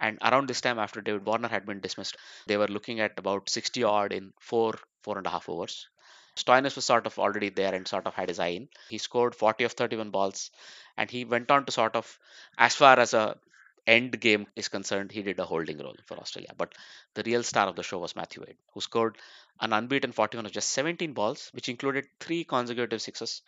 And 0.00 0.18
around 0.22 0.48
this 0.48 0.60
time, 0.60 0.78
after 0.78 1.00
David 1.00 1.26
Warner 1.26 1.48
had 1.48 1.66
been 1.66 1.80
dismissed, 1.80 2.16
they 2.46 2.56
were 2.56 2.68
looking 2.68 3.00
at 3.00 3.18
about 3.18 3.48
60 3.48 3.82
odd 3.84 4.12
in 4.12 4.32
four, 4.40 4.74
four 5.02 5.18
and 5.18 5.26
a 5.26 5.30
half 5.30 5.48
overs. 5.48 5.88
Stoinis 6.36 6.76
was 6.76 6.84
sort 6.84 7.06
of 7.06 7.18
already 7.18 7.48
there 7.48 7.74
and 7.74 7.86
sort 7.88 8.06
of 8.06 8.14
had 8.14 8.28
his 8.28 8.40
eye 8.40 8.48
in. 8.48 8.68
He 8.88 8.98
scored 8.98 9.34
40 9.34 9.64
of 9.64 9.72
31 9.72 10.10
balls 10.10 10.50
and 10.96 11.10
he 11.10 11.24
went 11.24 11.50
on 11.50 11.64
to 11.66 11.72
sort 11.72 11.96
of, 11.96 12.18
as 12.58 12.74
far 12.76 12.98
as 12.98 13.14
a 13.14 13.38
end 13.86 14.18
game 14.20 14.46
is 14.56 14.68
concerned, 14.68 15.12
he 15.12 15.22
did 15.22 15.38
a 15.38 15.44
holding 15.44 15.78
role 15.78 15.96
for 16.06 16.18
Australia. 16.18 16.52
But 16.56 16.74
the 17.14 17.22
real 17.24 17.42
star 17.42 17.68
of 17.68 17.76
the 17.76 17.82
show 17.82 17.98
was 17.98 18.16
Matthew 18.16 18.42
Wade, 18.46 18.56
who 18.72 18.80
scored 18.80 19.18
an 19.60 19.72
unbeaten 19.72 20.12
41 20.12 20.46
of 20.46 20.52
just 20.52 20.70
17 20.70 21.12
balls, 21.12 21.50
which 21.52 21.68
included 21.68 22.06
three 22.20 22.44
consecutive 22.44 23.02
sixes 23.02 23.42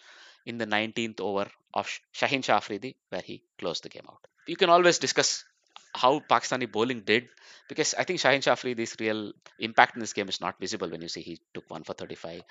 in 0.44 0.58
the 0.58 0.66
19th 0.66 1.20
over 1.20 1.50
of 1.74 1.88
Shaheen 2.14 2.44
Shah 2.44 2.56
Afridi, 2.56 2.96
where 3.08 3.22
he 3.22 3.42
closed 3.58 3.82
the 3.82 3.88
game 3.88 4.06
out. 4.08 4.26
You 4.46 4.56
can 4.56 4.70
always 4.70 4.98
discuss 4.98 5.44
how 5.96 6.20
Pakistani 6.20 6.70
bowling 6.70 7.00
did 7.00 7.28
because 7.68 7.94
I 7.94 8.04
think 8.04 8.20
Shaheen 8.20 8.42
Shah 8.42 8.54
Afridi's 8.54 8.96
real 9.00 9.32
impact 9.58 9.96
in 9.96 10.00
this 10.00 10.12
game 10.12 10.28
is 10.28 10.40
not 10.40 10.60
visible 10.60 10.90
when 10.90 11.00
you 11.00 11.08
see 11.08 11.22
he 11.22 11.38
took 11.54 11.68
one 11.70 11.84
for 11.84 11.94
35 11.94 12.42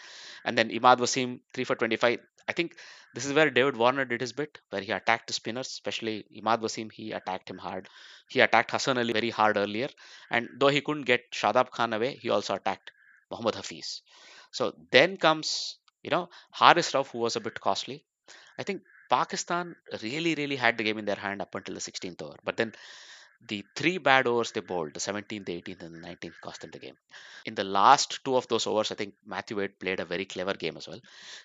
and 0.43 0.57
then 0.57 0.69
Imad 0.69 0.97
Wasim 0.97 1.39
three 1.53 1.63
for 1.63 1.75
25 1.75 2.19
I 2.47 2.53
think 2.53 2.75
this 3.13 3.25
is 3.25 3.33
where 3.33 3.49
David 3.49 3.77
Warner 3.77 4.05
did 4.05 4.21
his 4.21 4.33
bit 4.33 4.59
where 4.69 4.81
he 4.81 4.91
attacked 4.91 5.27
the 5.27 5.33
spinners 5.33 5.67
especially 5.67 6.25
Imad 6.41 6.61
Wasim 6.61 6.91
he 6.91 7.11
attacked 7.11 7.49
him 7.49 7.57
hard. 7.57 7.87
He 8.29 8.39
attacked 8.39 8.71
Hassan 8.71 8.97
Ali 8.97 9.13
very 9.13 9.29
hard 9.29 9.57
earlier 9.57 9.89
and 10.31 10.49
though 10.57 10.73
he 10.79 10.81
couldn't 10.81 11.03
get 11.13 11.31
Shadab 11.31 11.71
Khan 11.71 11.93
away 11.93 12.15
he 12.21 12.29
also 12.29 12.55
attacked 12.55 12.91
Mohammad 13.31 13.55
Hafeez. 13.55 14.01
So 14.51 14.73
then 14.91 15.17
comes 15.17 15.77
you 16.03 16.09
know 16.09 16.29
Haris 16.51 16.91
Rauf 16.93 17.11
who 17.11 17.19
was 17.19 17.35
a 17.35 17.41
bit 17.47 17.59
costly. 17.59 18.03
I 18.57 18.63
think 18.63 18.81
Pakistan 19.09 19.75
really 20.01 20.35
really 20.35 20.55
had 20.55 20.77
the 20.77 20.83
game 20.83 20.97
in 20.97 21.05
their 21.05 21.23
hand 21.27 21.41
up 21.41 21.53
until 21.53 21.75
the 21.75 21.81
16th 21.81 22.21
over. 22.21 22.37
But 22.43 22.57
then 22.57 22.73
the 23.47 23.63
three 23.75 23.97
bad 23.97 24.27
overs 24.27 24.51
they 24.51 24.61
bowled, 24.61 24.93
the 24.93 24.99
17th, 24.99 25.45
the 25.45 25.61
18th, 25.61 25.83
and 25.83 25.95
the 25.95 26.07
19th, 26.07 26.41
cost 26.41 26.61
them 26.61 26.71
the 26.71 26.79
game. 26.79 26.95
In 27.45 27.55
the 27.55 27.63
last 27.63 28.23
two 28.23 28.35
of 28.35 28.47
those 28.47 28.65
overs, 28.65 28.91
I 28.91 28.95
think 28.95 29.13
Matthew 29.25 29.57
Wade 29.57 29.79
played 29.79 29.99
a 29.99 30.05
very 30.05 30.25
clever 30.25 30.53
game 30.53 30.77
as 30.77 30.87
well. 30.87 30.99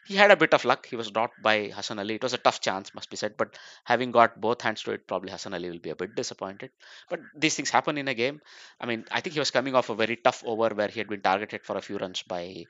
He 0.07 0.17
had 0.17 0.31
a 0.31 0.37
bit 0.37 0.55
of 0.55 0.65
luck. 0.65 0.87
He 0.87 0.97
was 0.97 1.11
dropped 1.11 1.43
by 1.43 1.69
Hassan 1.69 1.99
Ali. 1.99 2.15
It 2.15 2.23
was 2.23 2.33
a 2.33 2.39
tough 2.39 2.61
chance, 2.61 2.95
must 2.95 3.11
be 3.11 3.17
said, 3.17 3.37
but 3.37 3.59
having 3.85 4.11
got 4.11 4.41
both 4.41 4.63
hands 4.63 4.83
to 4.85 4.93
it, 4.93 5.07
probably 5.07 5.31
Hassan 5.31 5.55
Ali 5.55 5.71
will 5.71 5.79
be 5.79 5.91
a 5.91 5.97
bit 5.97 6.15
disappointed. 6.15 6.71
But 7.09 7.21
these 7.37 7.55
things 7.55 7.71
happen 7.71 7.99
in 7.99 8.09
a 8.09 8.15
game. 8.15 8.41
I 8.81 8.87
mean, 8.87 9.05
I 9.11 9.21
think 9.21 9.35
he 9.35 9.41
was 9.41 9.51
coming 9.51 9.75
off 9.75 9.91
a 9.91 9.95
very 9.95 10.17
tough 10.17 10.43
over 10.47 10.71
where 10.75 10.89
he 10.89 11.01
had 11.01 11.09
been 11.09 11.23
targeted 11.23 11.65
for 11.65 11.77
a 11.77 11.83
few 11.83 11.99
runs 11.99 12.23
by 12.23 12.65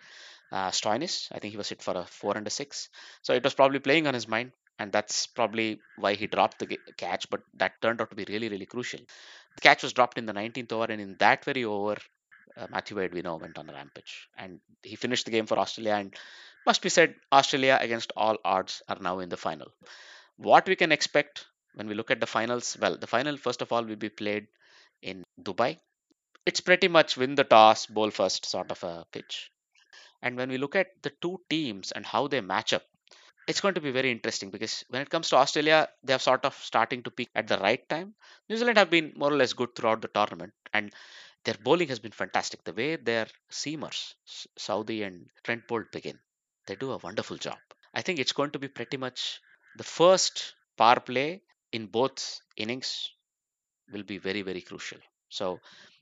uh, 0.53 0.71
Stoinis. 0.71 1.29
I 1.33 1.39
think 1.39 1.53
he 1.53 1.59
was 1.59 1.69
hit 1.69 1.83
for 1.83 1.97
a 1.97 2.05
four 2.05 2.37
and 2.37 2.47
a 2.47 2.51
six. 2.51 2.89
So 3.23 3.35
it 3.35 3.45
was 3.45 3.55
probably 3.55 3.79
playing 3.79 4.07
on 4.07 4.15
his 4.15 4.27
mind 4.27 4.53
and 4.81 4.93
that's 4.97 5.27
probably 5.39 5.69
why 6.05 6.13
he 6.21 6.27
dropped 6.35 6.59
the 6.61 6.79
catch 6.97 7.29
but 7.33 7.43
that 7.63 7.81
turned 7.83 8.01
out 8.01 8.11
to 8.11 8.17
be 8.17 8.27
really 8.33 8.49
really 8.49 8.67
crucial. 8.75 9.01
The 9.57 9.61
catch 9.61 9.83
was 9.83 9.93
dropped 9.93 10.17
in 10.19 10.27
the 10.27 10.33
19th 10.33 10.73
over 10.73 10.91
and 10.93 11.01
in 11.07 11.17
that 11.25 11.45
very 11.45 11.65
over 11.65 11.97
uh, 12.57 12.67
matthew 12.75 12.97
wade 12.97 13.15
we 13.15 13.23
know 13.27 13.37
went 13.37 13.59
on 13.59 13.69
a 13.69 13.75
rampage 13.75 14.15
and 14.39 14.61
he 14.83 14.97
finished 14.97 15.27
the 15.27 15.35
game 15.37 15.47
for 15.51 15.59
australia 15.65 15.97
and 16.01 16.17
must 16.71 16.83
be 16.87 16.95
said 16.97 17.15
australia 17.41 17.77
against 17.89 18.13
all 18.17 18.39
odds 18.55 18.83
are 18.89 18.99
now 19.09 19.19
in 19.19 19.29
the 19.29 19.37
final. 19.37 19.71
What 20.37 20.67
we 20.67 20.77
can 20.77 20.93
expect 20.93 21.45
when 21.75 21.87
we 21.87 21.95
look 21.95 22.11
at 22.11 22.21
the 22.25 22.33
finals 22.39 22.77
well 22.81 22.97
the 23.05 23.13
final 23.15 23.37
first 23.37 23.63
of 23.63 23.73
all 23.73 23.85
will 23.85 24.03
be 24.09 24.15
played 24.23 24.47
in 25.03 25.25
dubai. 25.49 25.71
It's 26.47 26.67
pretty 26.69 26.89
much 26.89 27.19
win 27.19 27.35
the 27.35 27.45
toss 27.45 27.87
bowl 27.87 28.11
first 28.11 28.47
sort 28.47 28.71
of 28.71 28.83
a 28.83 28.95
pitch. 29.13 29.51
And 30.23 30.37
when 30.37 30.51
we 30.51 30.59
look 30.59 30.75
at 30.75 30.89
the 31.03 31.13
two 31.23 31.37
teams 31.51 31.93
and 31.93 32.05
how 32.05 32.27
they 32.29 32.41
match 32.41 32.73
up 32.79 32.90
it's 33.51 33.61
going 33.65 33.75
to 33.75 33.81
be 33.87 33.91
very 33.91 34.11
interesting 34.11 34.51
because 34.51 34.85
when 34.91 35.03
it 35.03 35.11
comes 35.11 35.29
to 35.31 35.37
Australia, 35.37 35.79
they 36.05 36.15
are 36.15 36.25
sort 36.29 36.45
of 36.45 36.55
starting 36.71 37.03
to 37.05 37.11
peak 37.11 37.31
at 37.35 37.49
the 37.49 37.59
right 37.59 37.89
time. 37.89 38.15
New 38.49 38.57
Zealand 38.57 38.79
have 38.79 38.91
been 38.91 39.13
more 39.17 39.33
or 39.33 39.37
less 39.37 39.53
good 39.53 39.75
throughout 39.75 40.03
the 40.03 40.09
tournament, 40.09 40.53
And 40.73 40.93
their 41.45 41.57
bowling 41.67 41.89
has 41.89 41.99
been 41.99 42.13
fantastic. 42.23 42.65
The 42.65 42.73
way 42.73 42.97
their 42.97 43.27
seamers, 43.51 44.15
Southee 44.59 45.07
and 45.07 45.29
Trent 45.45 45.67
Boult 45.69 45.91
begin, 45.93 46.19
they 46.67 46.77
do 46.77 46.93
a 46.93 46.99
wonderful 46.99 47.39
job. 47.39 47.59
I 47.95 48.03
think 48.03 48.19
it's 48.19 48.33
going 48.41 48.53
to 48.53 48.59
be 48.59 48.69
pretty 48.69 48.97
much 48.97 49.41
the 49.77 49.85
first 49.85 50.55
power 50.79 51.01
play 51.01 51.43
in 51.73 51.87
both 51.87 52.41
innings 52.57 53.11
will 53.93 54.03
be 54.03 54.19
very, 54.19 54.43
very 54.43 54.61
crucial. 54.63 54.99
So 55.29 55.61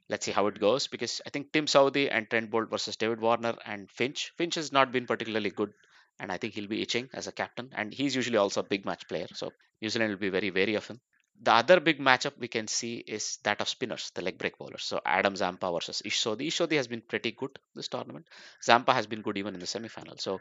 let's 0.08 0.24
see 0.26 0.32
how 0.32 0.46
it 0.48 0.60
goes 0.60 0.86
because 0.86 1.20
I 1.26 1.30
think 1.30 1.52
Tim 1.52 1.66
Southee 1.66 2.08
and 2.10 2.28
Trent 2.30 2.50
Boult 2.50 2.70
versus 2.70 2.96
David 2.96 3.20
Warner 3.20 3.54
and 3.66 3.90
Finch. 3.90 4.32
Finch 4.36 4.54
has 4.56 4.72
not 4.72 4.92
been 4.92 5.06
particularly 5.06 5.50
good, 5.50 5.72
and 6.18 6.32
I 6.32 6.36
think 6.36 6.54
he'll 6.54 6.68
be 6.68 6.82
itching 6.82 7.08
as 7.12 7.26
a 7.26 7.32
captain. 7.32 7.70
And 7.74 7.92
he's 7.92 8.14
usually 8.16 8.38
also 8.38 8.60
a 8.60 8.64
big 8.64 8.84
match 8.84 9.08
player, 9.08 9.26
so 9.34 9.52
New 9.80 9.88
Zealand 9.88 10.10
will 10.10 10.18
be 10.18 10.28
very 10.30 10.50
wary 10.50 10.74
of 10.74 10.86
him. 10.86 11.00
The 11.40 11.52
other 11.52 11.78
big 11.78 12.00
matchup 12.00 12.36
we 12.38 12.48
can 12.48 12.66
see 12.66 12.96
is 12.96 13.38
that 13.44 13.60
of 13.60 13.68
spinners, 13.68 14.10
the 14.14 14.22
leg 14.22 14.38
break 14.38 14.58
bowlers. 14.58 14.82
So 14.82 15.00
Adam 15.06 15.36
Zampa 15.36 15.70
versus 15.72 16.02
Ish 16.04 16.18
Sodhi. 16.18 16.48
Ish 16.48 16.58
Sodhi 16.58 16.76
has 16.76 16.88
been 16.88 17.00
pretty 17.00 17.30
good 17.30 17.56
this 17.76 17.86
tournament. 17.86 18.26
Zampa 18.62 18.92
has 18.92 19.06
been 19.06 19.22
good 19.22 19.38
even 19.38 19.54
in 19.54 19.60
the 19.60 19.66
semi-final. 19.66 20.16
So, 20.18 20.40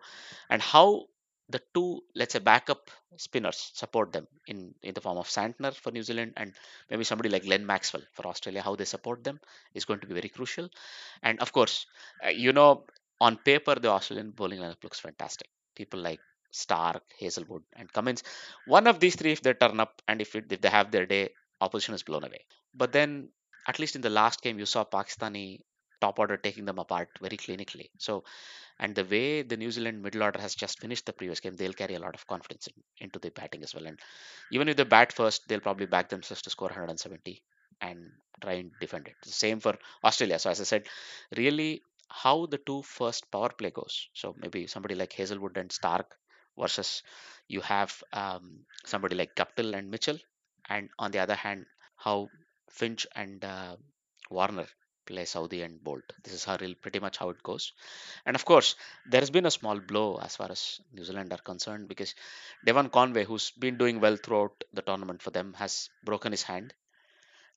and 0.50 0.60
how 0.60 1.06
the 1.50 1.62
two, 1.74 2.02
let's 2.16 2.34
say, 2.34 2.40
backup 2.40 2.90
spinners 3.18 3.72
support 3.76 4.12
them 4.12 4.28
in 4.48 4.74
in 4.82 4.94
the 4.96 5.02
form 5.02 5.18
of 5.18 5.28
Santner 5.28 5.74
for 5.74 5.92
New 5.92 6.04
Zealand 6.04 6.34
and 6.36 6.54
maybe 6.90 7.04
somebody 7.04 7.30
like 7.30 7.44
Glenn 7.44 7.66
Maxwell 7.66 8.04
for 8.14 8.28
Australia, 8.28 8.62
how 8.62 8.76
they 8.76 8.86
support 8.86 9.24
them 9.24 9.40
is 9.74 9.86
going 9.86 10.00
to 10.00 10.08
be 10.08 10.14
very 10.16 10.30
crucial. 10.30 10.70
And 11.22 11.40
of 11.40 11.54
course, 11.54 11.86
uh, 12.26 12.30
you 12.30 12.54
know, 12.54 12.86
on 13.22 13.38
paper, 13.38 13.76
the 13.76 13.90
Australian 13.90 14.32
bowling 14.32 14.60
lineup 14.60 14.84
looks 14.84 15.00
fantastic. 15.00 15.48
People 15.78 16.02
like 16.02 16.20
Starc, 16.54 17.02
Hazlewood, 17.20 17.64
and 17.76 17.92
Cummins. 17.94 18.24
One 18.66 18.88
of 18.88 19.00
these 19.00 19.16
three, 19.16 19.32
if 19.32 19.42
they 19.42 19.54
turn 19.54 19.80
up 19.80 20.02
and 20.08 20.22
if, 20.22 20.36
it, 20.36 20.52
if 20.52 20.62
they 20.62 20.70
have 20.70 20.92
their 20.92 21.06
day, 21.06 21.30
opposition 21.62 21.96
is 21.96 22.04
blown 22.04 22.24
away. 22.24 22.46
But 22.76 22.92
then, 22.92 23.30
at 23.68 23.80
least 23.80 23.96
in 23.96 24.02
the 24.02 24.10
last 24.10 24.42
game, 24.42 24.60
you 24.60 24.66
saw 24.66 24.84
Pakistani 24.86 25.60
top 26.02 26.20
order 26.20 26.38
taking 26.38 26.66
them 26.66 26.80
apart 26.80 27.10
very 27.22 27.38
clinically. 27.38 27.90
So, 27.98 28.24
and 28.80 28.96
the 28.96 29.06
way 29.06 29.42
the 29.44 29.58
New 29.58 29.72
Zealand 29.72 30.04
middle 30.04 30.24
order 30.24 30.40
has 30.42 30.56
just 30.56 30.80
finished 30.80 31.06
the 31.06 31.14
previous 31.14 31.40
game, 31.40 31.56
they'll 31.56 31.74
carry 31.74 31.96
a 31.96 32.00
lot 32.00 32.16
of 32.16 32.28
confidence 32.28 32.68
in, 32.68 32.84
into 33.06 33.20
the 33.20 33.32
batting 33.32 33.64
as 33.64 33.74
well. 33.76 33.88
And 33.88 34.00
even 34.52 34.70
if 34.70 34.78
they 34.78 34.84
bat 34.84 35.14
first, 35.14 35.48
they'll 35.48 35.60
probably 35.60 35.88
back 35.88 36.10
themselves 36.10 36.42
to 36.44 36.50
score 36.50 36.70
170 36.70 37.42
and 37.82 38.12
try 38.42 38.54
and 38.54 38.72
defend 38.80 39.08
it. 39.08 39.16
Same 39.26 39.60
for 39.60 39.78
Australia. 40.04 40.40
So, 40.40 40.50
as 40.52 40.62
I 40.62 40.66
said, 40.66 40.88
really 41.36 41.82
how 42.10 42.46
the 42.48 42.58
two 42.58 42.82
first 42.84 43.30
power 43.32 43.50
play 43.50 43.72
goes. 43.72 44.10
So 44.14 44.36
maybe 44.38 44.68
somebody 44.68 44.96
like 44.96 45.14
Hazlewood 45.14 45.58
and 45.58 45.70
Starc 45.70 46.06
versus 46.58 47.04
you 47.48 47.62
have 47.62 48.04
um, 48.14 48.66
somebody 48.86 49.16
like 49.16 49.36
Guptill 49.36 49.78
and 49.78 49.92
Mitchell, 49.92 50.18
and 50.70 50.90
on 51.00 51.12
the 51.12 51.20
other 51.20 51.36
hand, 51.36 51.66
how 51.96 52.30
Finch 52.70 53.08
and 53.16 53.44
uh, 53.44 53.76
Warner 54.30 54.68
play 55.06 55.24
Southee 55.24 55.64
and 55.64 55.80
Boult. 55.80 56.04
This 56.24 56.34
is 56.34 56.44
how 56.44 56.58
real, 56.60 56.76
pretty 56.82 57.00
much 57.00 57.18
how 57.18 57.30
it 57.30 57.42
goes. 57.42 57.72
And 58.26 58.36
of 58.36 58.44
course, 58.44 58.76
there 59.10 59.22
has 59.22 59.30
been 59.30 59.46
a 59.46 59.52
small 59.52 59.80
blow 59.80 60.20
as 60.22 60.36
far 60.36 60.52
as 60.52 60.82
New 60.94 61.04
Zealand 61.06 61.32
are 61.32 61.38
concerned 61.38 61.88
because 61.88 62.14
Devon 62.66 62.90
Conway, 62.90 63.24
who's 63.24 63.52
been 63.52 63.78
doing 63.78 64.02
well 64.02 64.18
throughout 64.18 64.64
the 64.74 64.82
tournament 64.82 65.22
for 65.22 65.32
them, 65.32 65.54
has 65.58 65.90
broken 66.04 66.34
his 66.34 66.44
hand, 66.44 66.74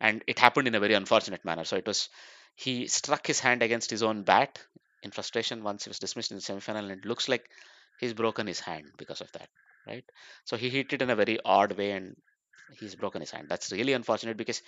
and 0.01 0.23
it 0.27 0.39
happened 0.39 0.69
in 0.69 0.75
a 0.75 0.81
very 0.81 0.95
unfortunate 0.95 1.45
manner. 1.45 1.65
So 1.65 1.77
it 1.77 1.87
was 1.87 2.09
he 2.55 2.87
struck 2.89 3.27
his 3.27 3.41
hand 3.41 3.63
against 3.63 3.91
his 3.91 4.03
own 4.03 4.23
bat 4.23 4.61
in 5.03 5.11
frustration 5.11 5.63
once 5.63 5.85
he 5.85 5.91
was 5.91 5.99
dismissed 5.99 6.31
in 6.31 6.37
the 6.39 6.43
semifinal, 6.43 6.91
and 6.91 6.93
it 6.93 7.05
looks 7.05 7.29
like 7.29 7.51
he's 7.97 8.15
broken 8.15 8.47
his 8.47 8.61
hand 8.61 8.93
because 8.99 9.21
of 9.21 9.33
that, 9.33 9.49
right? 9.87 10.05
So 10.45 10.57
he 10.57 10.71
hit 10.71 10.93
it 10.93 11.03
in 11.03 11.11
a 11.11 11.17
very 11.17 11.39
odd 11.45 11.73
way, 11.73 11.93
and 11.93 12.17
he's 12.71 12.95
broken 12.95 13.21
his 13.21 13.31
hand. 13.31 13.49
That's 13.49 13.73
really 13.73 13.95
unfortunate 13.95 14.37
because 14.37 14.63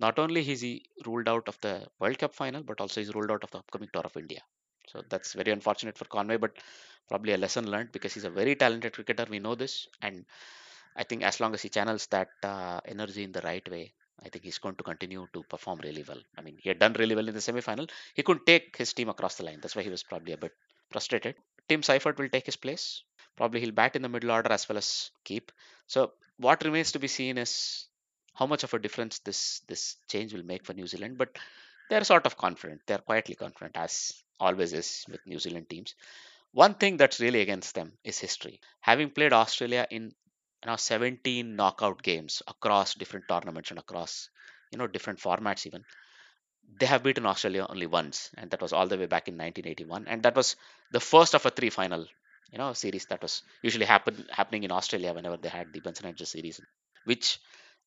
not 0.00 0.18
only 0.18 0.48
is 0.50 0.60
he 0.60 0.84
ruled 1.06 1.28
out 1.28 1.48
of 1.48 1.60
the 1.60 1.86
World 2.00 2.18
Cup 2.18 2.34
final, 2.34 2.62
but 2.62 2.80
also 2.80 3.00
he's 3.00 3.14
ruled 3.14 3.30
out 3.30 3.44
of 3.44 3.50
the 3.50 3.58
upcoming 3.58 3.88
tour 3.92 4.02
of 4.04 4.16
India. 4.16 4.40
So 4.88 5.02
that's 5.08 5.32
very 5.34 5.52
unfortunate 5.52 5.98
for 5.98 6.04
Conway, 6.06 6.36
but 6.36 6.52
probably 7.08 7.32
a 7.32 7.38
lesson 7.38 7.70
learned 7.70 7.92
because 7.92 8.14
he's 8.14 8.24
a 8.24 8.30
very 8.30 8.54
talented 8.56 8.92
cricketer. 8.94 9.26
We 9.28 9.38
know 9.40 9.54
this, 9.54 9.88
and 10.02 10.24
I 10.96 11.04
think 11.04 11.22
as 11.22 11.40
long 11.40 11.54
as 11.54 11.62
he 11.62 11.68
channels 11.70 12.06
that 12.08 12.28
uh, 12.42 12.80
energy 12.86 13.24
in 13.24 13.32
the 13.32 13.40
right 13.42 13.68
way, 13.70 13.94
I 14.24 14.28
think 14.28 14.44
he's 14.44 14.58
going 14.58 14.76
to 14.76 14.84
continue 14.84 15.26
to 15.32 15.42
perform 15.42 15.80
really 15.82 16.04
well. 16.06 16.20
I 16.36 16.42
mean, 16.42 16.56
he 16.60 16.68
had 16.68 16.78
done 16.78 16.94
really 16.94 17.14
well 17.14 17.28
in 17.28 17.34
the 17.34 17.40
semi-final. 17.40 17.86
He 18.14 18.22
couldn't 18.22 18.46
take 18.46 18.76
his 18.76 18.92
team 18.92 19.08
across 19.08 19.36
the 19.36 19.44
line. 19.44 19.58
That's 19.60 19.76
why 19.76 19.82
he 19.82 19.90
was 19.90 20.02
probably 20.02 20.32
a 20.32 20.38
bit 20.38 20.52
frustrated. 20.90 21.36
Tim 21.68 21.82
Seifert 21.82 22.18
will 22.18 22.28
take 22.28 22.46
his 22.46 22.56
place. 22.56 23.02
Probably 23.36 23.60
he'll 23.60 23.72
bat 23.72 23.96
in 23.96 24.02
the 24.02 24.08
middle 24.08 24.30
order 24.30 24.50
as 24.52 24.68
well 24.68 24.78
as 24.78 25.10
keep. 25.24 25.52
So 25.86 26.12
what 26.38 26.64
remains 26.64 26.92
to 26.92 26.98
be 26.98 27.08
seen 27.08 27.38
is 27.38 27.86
how 28.34 28.46
much 28.46 28.64
of 28.64 28.72
a 28.72 28.78
difference 28.78 29.18
this 29.20 29.60
this 29.66 29.96
change 30.08 30.32
will 30.32 30.44
make 30.44 30.64
for 30.64 30.74
New 30.74 30.86
Zealand. 30.86 31.18
But 31.18 31.36
they're 31.90 32.04
sort 32.04 32.26
of 32.26 32.36
confident. 32.36 32.80
They're 32.86 32.98
quietly 32.98 33.34
confident, 33.34 33.76
as 33.76 34.14
always 34.40 34.72
is 34.72 35.04
with 35.08 35.20
New 35.26 35.38
Zealand 35.38 35.68
teams. 35.68 35.94
One 36.52 36.74
thing 36.74 36.96
that's 36.96 37.20
really 37.20 37.42
against 37.42 37.74
them 37.74 37.92
is 38.04 38.18
history. 38.18 38.60
Having 38.80 39.10
played 39.10 39.32
Australia 39.32 39.86
in 39.90 40.12
know 40.66 40.76
17 40.76 41.56
knockout 41.56 42.02
games 42.02 42.42
across 42.48 42.94
different 42.94 43.28
tournaments 43.28 43.70
and 43.70 43.78
across 43.78 44.28
you 44.72 44.78
know 44.78 44.86
different 44.86 45.20
formats 45.20 45.66
even 45.66 45.84
they 46.78 46.86
have 46.86 47.02
beaten 47.02 47.26
australia 47.26 47.66
only 47.68 47.86
once 47.86 48.30
and 48.36 48.50
that 48.50 48.60
was 48.60 48.72
all 48.72 48.88
the 48.88 48.98
way 48.98 49.06
back 49.06 49.28
in 49.28 49.34
1981 49.34 50.06
and 50.08 50.22
that 50.22 50.36
was 50.36 50.56
the 50.90 51.00
first 51.00 51.34
of 51.34 51.46
a 51.46 51.50
three 51.50 51.70
final 51.70 52.06
you 52.52 52.58
know 52.58 52.72
series 52.72 53.06
that 53.06 53.22
was 53.22 53.42
usually 53.62 53.86
happen 53.86 54.26
happening 54.30 54.64
in 54.64 54.72
australia 54.72 55.14
whenever 55.14 55.36
they 55.36 55.48
had 55.48 55.72
the 55.72 55.80
benson 55.80 56.06
hedges 56.06 56.30
series 56.30 56.60
which 57.04 57.38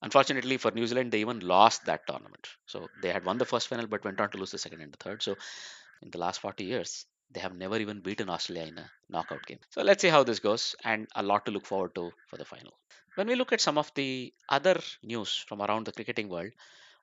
unfortunately 0.02 0.58
for 0.58 0.72
new 0.72 0.88
zealand 0.88 1.12
they 1.12 1.22
even 1.22 1.40
lost 1.40 1.86
that 1.86 2.08
tournament. 2.08 2.48
So 2.66 2.90
they 3.02 3.12
had 3.12 3.26
won 3.26 3.38
the 3.38 3.46
first 3.46 3.68
final 3.68 3.88
but 3.88 4.04
went 4.06 4.22
on 4.22 4.30
to 4.32 4.38
lose 4.38 4.52
the 4.52 4.58
second 4.58 4.82
and 4.82 4.94
the 4.94 4.98
third. 4.98 5.22
So 5.22 5.38
in 6.02 6.12
the 6.12 6.18
last 6.18 6.40
40 6.40 6.64
years 6.64 7.06
they 7.32 7.40
have 7.40 7.56
never 7.56 7.78
even 7.78 8.02
beaten 8.02 8.30
Australia 8.30 8.68
in 8.68 8.78
a 8.78 8.92
knockout 9.10 9.46
game. 9.46 9.60
So 9.70 9.82
let's 9.84 10.02
see 10.02 10.10
how 10.10 10.24
this 10.24 10.40
goes, 10.40 10.76
and 10.84 11.08
a 11.16 11.24
lot 11.24 11.46
to 11.46 11.52
look 11.52 11.66
forward 11.66 11.96
to 11.96 12.12
for 12.28 12.38
the 12.38 12.46
final. 12.46 12.74
When 13.16 13.28
we 13.28 13.36
look 13.36 13.52
at 13.54 13.62
some 13.62 13.78
of 13.78 13.92
the 13.96 14.34
other 14.48 14.80
news 15.04 15.36
from 15.48 15.62
around 15.62 15.86
the 15.86 15.92
cricketing 15.92 16.30
world, 16.30 16.52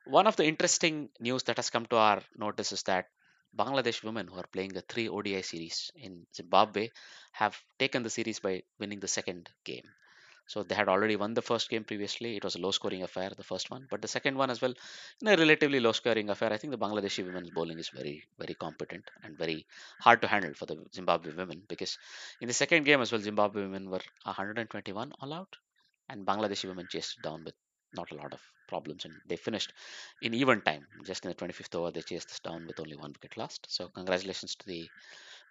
one 0.06 0.26
of 0.26 0.36
the 0.36 0.44
interesting 0.44 1.10
news 1.20 1.44
that 1.44 1.56
has 1.56 1.70
come 1.70 1.86
to 1.86 1.96
our 1.96 2.22
notice 2.36 2.72
is 2.72 2.82
that 2.84 3.06
Bangladesh 3.56 4.02
women 4.02 4.28
who 4.28 4.38
are 4.38 4.46
playing 4.52 4.76
a 4.76 4.80
three 4.82 5.08
ODI 5.08 5.42
series 5.42 5.90
in 5.96 6.26
Zimbabwe 6.34 6.90
have 7.32 7.58
taken 7.78 8.02
the 8.02 8.10
series 8.10 8.40
by 8.40 8.62
winning 8.78 9.00
the 9.00 9.08
second 9.08 9.48
game. 9.64 9.88
So 10.46 10.62
they 10.62 10.74
had 10.74 10.88
already 10.88 11.16
won 11.16 11.34
the 11.34 11.42
first 11.42 11.68
game 11.68 11.84
previously. 11.84 12.36
It 12.36 12.44
was 12.44 12.54
a 12.54 12.60
low 12.60 12.70
scoring 12.70 13.02
affair, 13.02 13.30
the 13.36 13.42
first 13.42 13.70
one. 13.70 13.86
But 13.90 14.02
the 14.02 14.08
second 14.08 14.36
one 14.36 14.50
as 14.50 14.60
well, 14.60 14.74
in 15.20 15.28
a 15.28 15.36
relatively 15.36 15.80
low 15.80 15.92
scoring 15.92 16.30
affair, 16.30 16.52
I 16.52 16.56
think 16.56 16.70
the 16.70 16.78
Bangladeshi 16.78 17.24
women's 17.24 17.50
bowling 17.50 17.78
is 17.78 17.88
very, 17.88 18.24
very 18.38 18.54
competent 18.54 19.10
and 19.22 19.36
very 19.36 19.66
hard 20.00 20.22
to 20.22 20.28
handle 20.28 20.54
for 20.54 20.66
the 20.66 20.76
Zimbabwe 20.94 21.32
women 21.34 21.62
because 21.68 21.98
in 22.40 22.48
the 22.48 22.54
second 22.54 22.84
game 22.84 23.00
as 23.00 23.12
well, 23.12 23.20
Zimbabwe 23.20 23.62
women 23.62 23.90
were 23.90 24.00
121 24.24 25.12
all 25.20 25.32
out 25.32 25.56
and 26.08 26.26
Bangladeshi 26.26 26.68
women 26.68 26.86
chased 26.88 27.18
it 27.18 27.22
down 27.22 27.44
with 27.44 27.54
not 27.94 28.10
a 28.12 28.14
lot 28.14 28.32
of 28.32 28.40
problems 28.68 29.04
and 29.04 29.14
they 29.26 29.36
finished 29.36 29.72
in 30.22 30.34
even 30.34 30.60
time. 30.60 30.86
Just 31.04 31.24
in 31.24 31.30
the 31.30 31.34
25th 31.34 31.74
over, 31.74 31.90
they 31.90 32.02
chased 32.02 32.28
this 32.28 32.40
down 32.40 32.66
with 32.66 32.78
only 32.80 32.96
one 32.96 33.12
wicket 33.12 33.36
lost. 33.36 33.66
So 33.68 33.88
congratulations 33.88 34.54
to 34.56 34.66
the 34.66 34.88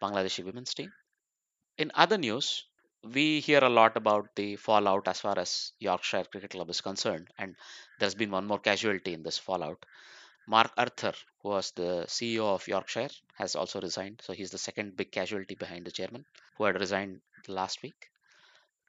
Bangladeshi 0.02 0.44
women's 0.44 0.74
team. 0.74 0.92
In 1.78 1.92
other 1.96 2.18
news, 2.18 2.66
we 3.14 3.40
hear 3.40 3.64
a 3.64 3.70
lot 3.70 3.98
about 3.98 4.36
the 4.36 4.56
fallout 4.56 5.08
as 5.08 5.22
far 5.22 5.38
as 5.38 5.72
Yorkshire 5.80 6.26
Cricket 6.32 6.52
Club 6.52 6.70
is 6.70 6.82
concerned, 6.82 7.28
and 7.38 7.56
there's 8.00 8.16
been 8.16 8.32
one 8.32 8.46
more 8.46 8.60
casualty 8.60 9.14
in 9.14 9.24
this 9.24 9.38
fallout. 9.38 9.86
Mark 10.48 10.72
Arthur, 10.78 11.14
who 11.42 11.50
was 11.50 11.72
the 11.72 12.06
CEO 12.08 12.46
of 12.54 12.68
Yorkshire, 12.68 13.10
has 13.36 13.56
also 13.56 13.82
resigned. 13.82 14.22
So 14.24 14.34
he's 14.34 14.52
the 14.52 14.58
second 14.58 14.96
big 14.98 15.12
casualty 15.12 15.56
behind 15.56 15.86
the 15.86 15.92
chairman, 15.92 16.26
who 16.58 16.66
had 16.66 16.80
resigned 16.80 17.22
last 17.48 17.82
week. 17.84 18.10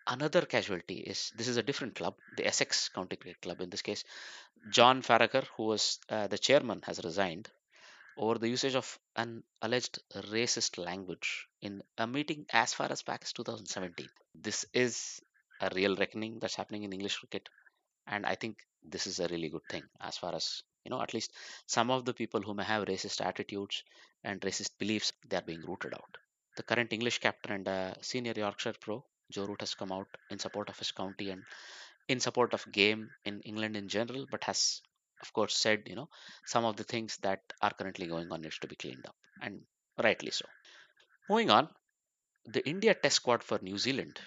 Another 0.07 0.43
casualty 0.43 0.99
is 0.99 1.33
this 1.37 1.49
is 1.49 1.57
a 1.57 1.63
different 1.63 1.97
club, 1.97 2.15
the 2.37 2.47
Essex 2.47 2.89
County 2.89 3.17
Cricket 3.17 3.43
Club. 3.43 3.61
In 3.61 3.71
this 3.71 3.83
case, 3.83 4.05
John 4.71 5.03
Faragher, 5.03 5.45
who 5.57 5.65
was 5.65 5.99
uh, 6.09 6.27
the 6.27 6.39
chairman, 6.39 6.83
has 6.87 7.03
resigned 7.03 7.51
over 8.17 8.39
the 8.39 8.49
usage 8.49 8.75
of 8.75 8.99
an 9.17 9.43
alleged 9.63 9.99
racist 10.33 10.83
language 10.83 11.47
in 11.61 11.83
a 11.99 12.07
meeting 12.07 12.47
as 12.53 12.73
far 12.75 12.91
as 12.91 13.03
back 13.03 13.21
as 13.25 13.33
2017. 13.33 14.09
This 14.35 14.67
is 14.73 15.21
a 15.61 15.71
real 15.75 15.97
reckoning 15.97 16.39
that's 16.39 16.55
happening 16.55 16.85
in 16.85 16.93
English 16.93 17.17
cricket, 17.17 17.49
and 18.07 18.27
I 18.27 18.35
think 18.35 18.59
this 18.83 19.07
is 19.07 19.21
a 19.21 19.29
really 19.29 19.49
good 19.49 19.67
thing 19.71 19.83
as 20.01 20.17
far 20.17 20.35
as 20.35 20.63
you 20.85 20.91
know. 20.91 21.01
At 21.03 21.15
least 21.15 21.33
some 21.67 21.91
of 21.91 22.05
the 22.05 22.15
people 22.15 22.41
who 22.43 22.55
may 22.55 22.65
have 22.65 22.87
racist 22.87 23.25
attitudes 23.25 23.83
and 24.25 24.41
racist 24.41 24.79
beliefs, 24.79 25.13
they 25.29 25.37
are 25.37 25.43
being 25.43 25.63
rooted 25.63 25.95
out. 25.95 26.17
The 26.57 26.63
current 26.63 26.93
English 26.93 27.19
captain 27.19 27.67
and 27.67 27.97
senior 28.01 28.33
Yorkshire 28.37 28.75
pro, 28.81 29.05
Joe 29.31 29.47
Root, 29.47 29.61
has 29.61 29.75
come 29.75 29.93
out 29.93 30.09
in 30.31 30.39
support 30.39 30.69
of 30.69 30.79
his 30.79 30.93
county 30.93 31.31
and 31.31 31.43
in 32.09 32.21
support 32.21 32.55
of 32.55 32.71
game 32.73 33.11
in 33.25 33.41
England 33.43 33.77
in 33.77 33.89
general, 33.89 34.27
but 34.31 34.45
has 34.45 34.81
of 35.23 35.33
course 35.33 35.57
said 35.57 35.83
you 35.87 35.97
know 35.97 36.09
some 36.47 36.65
of 36.65 36.77
the 36.77 36.85
things 36.85 37.19
that 37.23 37.41
are 37.63 37.73
currently 37.79 38.07
going 38.07 38.31
on 38.33 38.43
needs 38.43 38.59
to 38.59 38.69
be 38.69 38.77
cleaned 38.77 39.07
up 39.07 39.17
and 39.43 39.61
rightly 40.03 40.31
so 40.31 40.47
moving 41.31 41.51
on 41.51 41.69
the 42.57 42.63
india 42.73 42.95
test 42.95 43.17
squad 43.21 43.43
for 43.49 43.59
new 43.69 43.79
zealand 43.87 44.19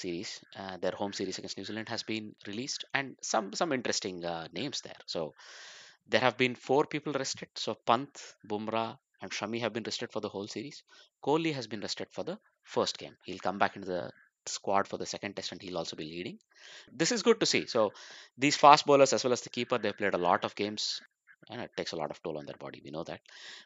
series 0.00 0.30
uh, 0.60 0.76
their 0.82 0.96
home 1.00 1.12
series 1.18 1.38
against 1.38 1.58
new 1.58 1.64
zealand 1.70 1.88
has 1.88 2.02
been 2.12 2.26
released 2.46 2.84
and 2.94 3.16
some 3.32 3.52
some 3.60 3.72
interesting 3.78 4.24
uh, 4.34 4.46
names 4.60 4.80
there 4.88 5.02
so 5.16 5.22
There 6.14 6.22
have 6.26 6.36
been 6.42 6.54
four 6.66 6.82
people 6.92 7.12
rested. 7.20 7.50
So 7.64 7.72
Pant, 7.90 8.12
Bumrah, 8.50 8.90
and 9.22 9.30
Shami 9.36 9.60
have 9.64 9.72
been 9.76 9.86
rested 9.88 10.10
for 10.14 10.20
the 10.24 10.30
whole 10.34 10.48
series. 10.54 10.78
Kohli 11.26 11.52
has 11.58 11.66
been 11.72 11.84
rested 11.86 12.08
for 12.16 12.24
the 12.30 12.36
first 12.76 12.98
game. 13.02 13.16
He'll 13.26 13.44
come 13.48 13.58
back 13.62 13.76
into 13.78 13.88
the 13.94 14.02
squad 14.48 14.86
for 14.86 14.96
the 14.96 15.06
second 15.06 15.36
test 15.36 15.52
and 15.52 15.62
he'll 15.62 15.78
also 15.78 15.96
be 15.96 16.04
leading. 16.04 16.38
This 16.92 17.12
is 17.12 17.22
good 17.22 17.40
to 17.40 17.46
see. 17.46 17.66
So 17.66 17.92
these 18.38 18.56
fast 18.56 18.86
bowlers 18.86 19.12
as 19.12 19.24
well 19.24 19.32
as 19.32 19.42
the 19.42 19.50
keeper, 19.50 19.78
they've 19.78 19.96
played 19.96 20.14
a 20.14 20.18
lot 20.18 20.44
of 20.44 20.54
games 20.54 21.00
and 21.50 21.60
it 21.60 21.70
takes 21.76 21.92
a 21.92 21.96
lot 21.96 22.10
of 22.10 22.20
toll 22.22 22.38
on 22.38 22.46
their 22.46 22.56
body. 22.58 22.80
We 22.84 22.90
know 22.90 23.04
that. 23.04 23.20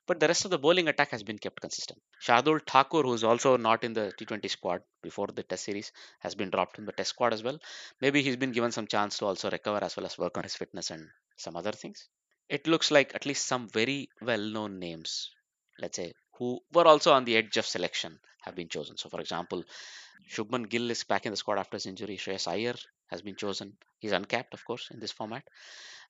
But 0.07 0.21
the 0.21 0.29
rest 0.29 0.45
of 0.45 0.51
the 0.51 0.59
bowling 0.59 0.89
attack 0.89 1.11
has 1.11 1.23
been 1.23 1.39
kept 1.39 1.61
consistent. 1.61 2.01
Shardul 2.23 2.61
Thakur, 2.67 3.03
who's 3.03 3.25
also 3.25 3.57
not 3.57 3.85
in 3.85 3.93
the 3.93 4.13
T20 4.19 4.51
squad 4.51 4.83
before 5.03 5.29
the 5.29 5.43
test 5.43 5.65
series, 5.65 5.93
has 6.21 6.35
been 6.35 6.51
dropped 6.51 6.79
in 6.79 6.85
the 6.85 6.93
test 6.93 7.11
squad 7.11 7.33
as 7.33 7.43
well. 7.43 7.59
Maybe 8.01 8.23
he's 8.23 8.37
been 8.37 8.53
given 8.53 8.73
some 8.73 8.87
chance 8.87 9.19
to 9.19 9.27
also 9.27 9.51
recover 9.51 9.83
as 9.83 9.97
well 9.97 10.07
as 10.07 10.19
work 10.19 10.37
on 10.37 10.43
his 10.43 10.57
fitness 10.57 10.91
and 10.91 11.09
some 11.37 11.57
other 11.57 11.73
things. 11.73 12.09
It 12.49 12.67
looks 12.67 12.91
like 12.91 13.15
at 13.15 13.27
least 13.27 13.47
some 13.47 13.69
very 13.69 14.11
well 14.21 14.41
known 14.41 14.79
names, 14.79 15.31
let's 15.81 15.97
say, 15.97 16.13
who 16.39 16.61
were 16.73 16.87
also 16.87 17.13
on 17.13 17.25
the 17.25 17.37
edge 17.37 17.57
of 17.57 17.67
selection 17.67 18.19
have 18.43 18.55
been 18.57 18.69
chosen. 18.69 18.97
So, 18.97 19.09
for 19.09 19.21
example, 19.21 19.63
Shubman 20.31 20.69
Gill 20.69 20.91
is 20.91 21.03
back 21.03 21.27
in 21.27 21.33
the 21.33 21.37
squad 21.37 21.59
after 21.59 21.77
his 21.77 21.87
injury. 21.87 22.17
Shreyas 22.17 22.47
Iyer 22.47 22.77
has 23.09 23.21
been 23.21 23.35
chosen. 23.35 23.77
He's 23.99 24.13
uncapped, 24.13 24.55
of 24.55 24.65
course, 24.65 24.89
in 24.93 25.01
this 25.01 25.11
format. 25.11 25.43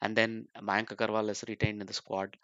And 0.03 0.15
then 0.15 0.47
Mayank 0.61 0.95
Agarwal 0.95 1.31
is 1.31 1.45
retained 1.49 1.81
in 1.81 1.87
the 1.87 1.95
squad. 1.95 2.37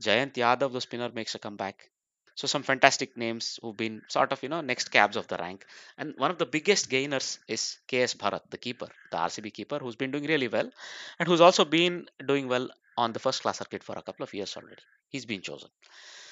Jayant 0.00 0.32
Yadav, 0.32 0.72
the 0.72 0.80
spinner, 0.80 1.10
makes 1.12 1.34
a 1.34 1.38
comeback. 1.38 1.90
So 2.34 2.46
some 2.46 2.62
fantastic 2.62 3.16
names 3.16 3.58
who've 3.60 3.76
been 3.76 4.02
sort 4.08 4.32
of, 4.32 4.42
you 4.42 4.48
know, 4.48 4.60
next 4.60 4.90
cabs 4.90 5.16
of 5.16 5.26
the 5.26 5.36
rank. 5.36 5.66
And 5.98 6.14
one 6.16 6.30
of 6.30 6.38
the 6.38 6.46
biggest 6.46 6.88
gainers 6.88 7.38
is 7.48 7.78
KS 7.88 8.14
Bharat, 8.14 8.48
the 8.48 8.58
keeper, 8.58 8.88
the 9.10 9.16
RCB 9.16 9.52
keeper, 9.52 9.78
who's 9.78 9.96
been 9.96 10.12
doing 10.12 10.24
really 10.24 10.48
well 10.48 10.70
and 11.18 11.28
who's 11.28 11.40
also 11.40 11.64
been 11.64 12.08
doing 12.24 12.48
well 12.48 12.70
on 12.96 13.12
the 13.12 13.18
first 13.18 13.42
class 13.42 13.58
circuit 13.58 13.82
for 13.82 13.98
a 13.98 14.02
couple 14.02 14.22
of 14.22 14.32
years 14.32 14.56
already. 14.56 14.82
He's 15.08 15.26
been 15.26 15.42
chosen. 15.42 15.68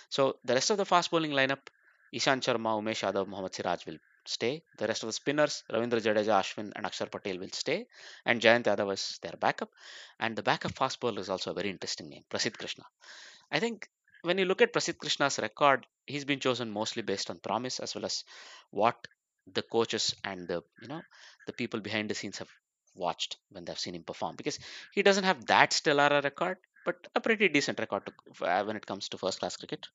So 0.08 0.36
the 0.44 0.54
rest 0.54 0.70
of 0.70 0.76
the 0.76 0.84
fast 0.84 1.10
bowling 1.10 1.32
lineup, 1.32 1.66
Ishant 2.14 2.42
Sharma, 2.42 2.80
Umesh 2.80 3.02
Yadav, 3.02 3.26
Mohammad 3.26 3.54
Siraj 3.54 3.84
will 3.84 3.98
stay. 4.28 4.62
The 4.78 4.86
rest 4.86 5.02
of 5.02 5.08
the 5.08 5.12
spinners, 5.12 5.64
Ravindra 5.70 6.00
Jadeja, 6.00 6.40
Ashwin, 6.40 6.72
and 6.74 6.84
Akshar 6.84 7.10
Patel 7.10 7.38
will 7.38 7.50
stay. 7.52 7.86
And 8.24 8.40
Jayant 8.40 8.64
Yadav 8.64 8.92
is 8.92 9.18
their 9.22 9.34
backup. 9.38 9.70
And 10.20 10.36
the 10.36 10.42
backup 10.42 10.72
fast 10.72 11.00
bowler 11.00 11.20
is 11.20 11.30
also 11.30 11.50
a 11.50 11.54
very 11.54 11.70
interesting 11.70 12.08
name, 12.08 12.24
Prasidh 12.30 12.58
Krishna. 12.58 12.84
I 13.50 13.60
think 13.60 13.88
when 14.22 14.38
you 14.38 14.44
look 14.44 14.62
at 14.62 14.72
Prasidh 14.72 14.98
Krishna's 14.98 15.38
record, 15.38 15.86
he's 16.06 16.24
been 16.24 16.40
chosen 16.40 16.70
mostly 16.70 17.02
based 17.02 17.30
on 17.30 17.38
promise 17.38 17.78
as 17.80 17.94
well 17.94 18.04
as 18.04 18.24
what 18.70 18.96
the 19.52 19.62
coaches 19.62 20.14
and 20.24 20.48
the 20.48 20.62
you 20.82 20.88
know 20.88 21.00
the 21.46 21.52
people 21.52 21.80
behind 21.80 22.10
the 22.10 22.14
scenes 22.14 22.38
have 22.38 22.48
watched 22.94 23.36
when 23.50 23.64
they've 23.64 23.78
seen 23.78 23.94
him 23.94 24.02
perform 24.02 24.34
because 24.36 24.58
he 24.92 25.02
doesn't 25.02 25.24
have 25.24 25.44
that 25.46 25.72
stellar 25.72 26.20
record 26.22 26.58
but 26.84 27.06
a 27.14 27.20
pretty 27.20 27.48
decent 27.48 27.78
record 27.78 28.02
to, 28.06 28.44
uh, 28.44 28.64
when 28.64 28.76
it 28.76 28.86
comes 28.86 29.08
to 29.08 29.18
first 29.18 29.40
class 29.40 29.56
cricket 29.56 29.86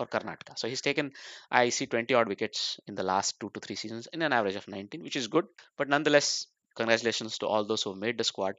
for 0.00 0.06
Karnataka. 0.06 0.58
So 0.58 0.68
he's 0.68 0.80
taken, 0.80 1.12
I 1.50 1.68
see 1.68 1.86
20 1.86 2.14
odd 2.14 2.28
wickets 2.28 2.80
in 2.86 2.94
the 2.94 3.02
last 3.02 3.38
two 3.38 3.50
to 3.54 3.60
three 3.60 3.76
seasons 3.76 4.08
in 4.12 4.22
an 4.22 4.32
average 4.32 4.56
of 4.56 4.66
19, 4.66 5.02
which 5.02 5.16
is 5.16 5.28
good. 5.28 5.46
But 5.76 5.88
nonetheless, 5.88 6.46
congratulations 6.74 7.38
to 7.38 7.46
all 7.46 7.64
those 7.64 7.82
who 7.82 7.94
made 7.94 8.16
the 8.16 8.24
squad. 8.24 8.54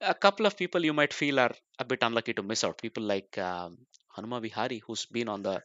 A 0.00 0.14
couple 0.14 0.46
of 0.46 0.56
people 0.56 0.84
you 0.84 0.92
might 0.92 1.14
feel 1.14 1.40
are 1.40 1.52
a 1.78 1.84
bit 1.84 2.00
unlucky 2.02 2.34
to 2.34 2.42
miss 2.42 2.64
out. 2.64 2.82
People 2.82 3.04
like 3.04 3.38
um, 3.38 3.78
Hanuma 4.16 4.42
Vihari, 4.42 4.82
who's 4.86 5.06
been 5.06 5.28
on 5.28 5.42
the 5.42 5.62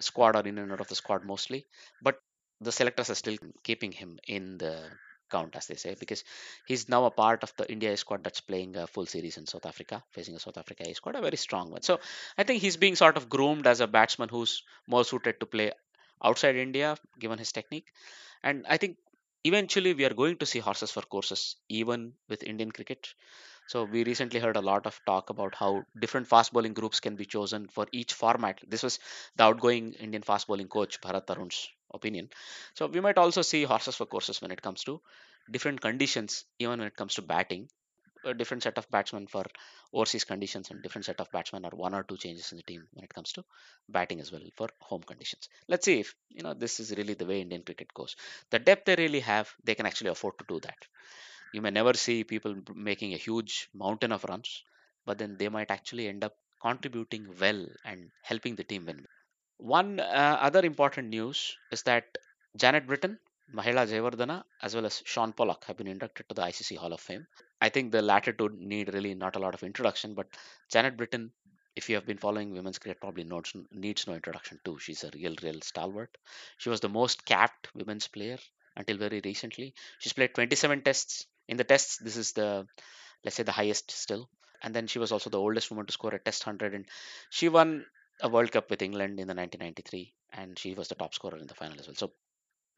squad 0.00 0.36
or 0.36 0.46
in 0.46 0.58
and 0.58 0.72
out 0.72 0.80
of 0.80 0.88
the 0.88 0.94
squad 0.94 1.24
mostly, 1.24 1.66
but 2.02 2.20
the 2.60 2.72
selectors 2.72 3.10
are 3.10 3.14
still 3.14 3.38
keeping 3.62 3.92
him 3.92 4.18
in 4.28 4.58
the 4.58 4.76
count, 5.30 5.56
as 5.56 5.66
they 5.66 5.76
say, 5.76 5.96
because 5.98 6.24
he's 6.66 6.88
now 6.88 7.04
a 7.04 7.10
part 7.10 7.42
of 7.42 7.52
the 7.56 7.70
India 7.70 7.96
squad 7.96 8.24
that's 8.24 8.40
playing 8.40 8.76
a 8.76 8.86
full 8.86 9.06
series 9.06 9.36
in 9.36 9.46
South 9.46 9.66
Africa, 9.66 10.02
facing 10.10 10.34
a 10.34 10.40
South 10.40 10.58
Africa 10.58 10.92
squad, 10.94 11.16
a 11.16 11.20
very 11.20 11.36
strong 11.36 11.70
one. 11.70 11.82
So 11.82 12.00
I 12.36 12.42
think 12.42 12.60
he's 12.60 12.76
being 12.76 12.96
sort 12.96 13.16
of 13.16 13.28
groomed 13.28 13.66
as 13.66 13.80
a 13.80 13.86
batsman 13.86 14.28
who's 14.28 14.62
more 14.86 15.04
suited 15.04 15.40
to 15.40 15.46
play 15.46 15.72
outside 16.22 16.56
India, 16.56 16.96
given 17.18 17.38
his 17.38 17.52
technique. 17.52 17.86
And 18.42 18.66
I 18.68 18.76
think 18.76 18.96
eventually 19.44 19.94
we 19.94 20.04
are 20.04 20.14
going 20.14 20.36
to 20.38 20.46
see 20.46 20.58
horses 20.58 20.90
for 20.90 21.02
courses, 21.02 21.56
even 21.68 22.12
with 22.28 22.42
Indian 22.42 22.70
cricket. 22.70 23.14
So 23.68 23.84
we 23.84 24.04
recently 24.04 24.40
heard 24.40 24.56
a 24.56 24.60
lot 24.60 24.86
of 24.86 25.00
talk 25.06 25.30
about 25.30 25.54
how 25.54 25.84
different 25.98 26.26
fast 26.26 26.52
bowling 26.52 26.74
groups 26.74 27.00
can 27.00 27.16
be 27.16 27.24
chosen 27.24 27.68
for 27.68 27.86
each 27.92 28.12
format. 28.12 28.60
This 28.66 28.82
was 28.82 28.98
the 29.36 29.44
outgoing 29.44 29.92
Indian 29.94 30.22
fast 30.22 30.48
bowling 30.48 30.68
coach 30.68 31.00
Bharat 31.00 31.30
Arun's 31.30 31.68
opinion. 31.92 32.30
So 32.74 32.86
we 32.86 33.00
might 33.00 33.18
also 33.18 33.42
see 33.42 33.64
horses 33.64 33.96
for 33.96 34.06
courses 34.06 34.40
when 34.42 34.50
it 34.50 34.62
comes 34.62 34.84
to 34.84 35.00
different 35.50 35.80
conditions, 35.80 36.44
even 36.58 36.78
when 36.78 36.88
it 36.88 36.96
comes 36.96 37.14
to 37.14 37.22
batting. 37.22 37.68
A 38.24 38.34
different 38.34 38.62
set 38.62 38.78
of 38.78 38.90
batsmen 38.90 39.26
for 39.26 39.44
overseas 39.92 40.24
conditions 40.24 40.70
and 40.70 40.82
different 40.82 41.06
set 41.06 41.20
of 41.20 41.30
batsmen 41.32 41.64
or 41.64 41.70
one 41.70 41.94
or 41.94 42.02
two 42.02 42.16
changes 42.16 42.52
in 42.52 42.56
the 42.58 42.62
team 42.62 42.86
when 42.92 43.04
it 43.04 43.14
comes 43.14 43.32
to 43.32 43.44
batting 43.88 44.20
as 44.20 44.30
well 44.32 44.42
for 44.56 44.68
home 44.80 45.02
conditions. 45.02 45.48
Let's 45.68 45.86
see 45.86 46.00
if 46.00 46.14
you 46.30 46.42
know 46.42 46.54
this 46.54 46.80
is 46.80 46.90
really 46.96 47.14
the 47.14 47.26
way 47.26 47.40
Indian 47.40 47.62
cricket 47.62 47.92
goes. 47.94 48.16
The 48.50 48.58
depth 48.58 48.84
they 48.86 48.96
really 48.96 49.20
have, 49.20 49.54
they 49.64 49.74
can 49.74 49.86
actually 49.86 50.10
afford 50.10 50.38
to 50.38 50.44
do 50.48 50.60
that 50.60 50.86
you 51.52 51.62
may 51.62 51.70
never 51.70 51.94
see 51.94 52.24
people 52.24 52.56
making 52.74 53.14
a 53.14 53.16
huge 53.16 53.68
mountain 53.72 54.12
of 54.12 54.24
runs, 54.24 54.64
but 55.06 55.18
then 55.18 55.36
they 55.36 55.48
might 55.48 55.70
actually 55.70 56.08
end 56.08 56.24
up 56.24 56.36
contributing 56.60 57.34
well 57.40 57.66
and 57.84 58.10
helping 58.22 58.56
the 58.56 58.64
team 58.64 58.86
win. 58.86 59.06
One 59.60 60.00
uh, 60.00 60.38
other 60.40 60.64
important 60.64 61.08
news 61.08 61.56
is 61.70 61.82
that 61.84 62.18
Janet 62.56 62.86
Brittin, 62.86 63.18
Mahela 63.54 63.86
Jayawardene, 63.86 64.42
as 64.62 64.74
well 64.74 64.86
as 64.86 65.02
Shaun 65.04 65.32
Pollock 65.32 65.64
have 65.64 65.76
been 65.76 65.86
inducted 65.86 66.28
to 66.28 66.34
the 66.34 66.42
ICC 66.42 66.76
Hall 66.76 66.92
of 66.92 67.00
Fame. 67.00 67.26
I 67.60 67.68
think 67.68 67.92
the 67.92 68.02
latter 68.02 68.32
two 68.32 68.48
need 68.58 68.94
really 68.94 69.14
not 69.14 69.36
a 69.36 69.38
lot 69.38 69.54
of 69.54 69.62
introduction, 69.62 70.14
but 70.14 70.26
Janet 70.70 70.96
Brittin, 70.96 71.32
if 71.76 71.88
you 71.88 71.96
have 71.96 72.06
been 72.06 72.18
following 72.18 72.52
women's 72.52 72.78
cricket, 72.78 73.00
probably 73.00 73.24
notes, 73.24 73.52
needs 73.70 74.06
no 74.06 74.14
introduction 74.14 74.58
too. 74.64 74.78
She's 74.78 75.04
a 75.04 75.10
real, 75.14 75.34
real 75.42 75.60
stalwart. 75.60 76.16
She 76.58 76.70
was 76.70 76.80
the 76.80 76.88
most 76.88 77.24
capped 77.24 77.68
women's 77.74 78.08
player 78.08 78.38
until 78.76 78.96
very 78.96 79.20
recently. 79.24 79.74
She's 79.98 80.14
played 80.14 80.34
27 80.34 80.82
tests, 80.82 81.26
in 81.48 81.56
the 81.56 81.64
tests 81.64 81.98
this 81.98 82.16
is 82.16 82.32
the 82.32 82.66
let's 83.24 83.36
say 83.36 83.42
the 83.42 83.52
highest 83.52 83.90
still 83.90 84.30
and 84.62 84.74
then 84.74 84.86
she 84.86 84.98
was 84.98 85.12
also 85.12 85.30
the 85.30 85.38
oldest 85.38 85.70
woman 85.70 85.86
to 85.86 85.92
score 85.92 86.14
a 86.14 86.18
test 86.18 86.46
100 86.46 86.74
and 86.74 86.86
she 87.28 87.48
won 87.48 87.84
a 88.22 88.28
world 88.28 88.50
cup 88.52 88.70
with 88.70 88.82
england 88.82 89.18
in 89.20 89.26
the 89.26 89.34
1993 89.34 90.12
and 90.32 90.58
she 90.58 90.74
was 90.74 90.88
the 90.88 90.94
top 90.94 91.14
scorer 91.14 91.38
in 91.38 91.46
the 91.46 91.54
final 91.54 91.78
as 91.78 91.86
well 91.86 91.96
so 92.02 92.12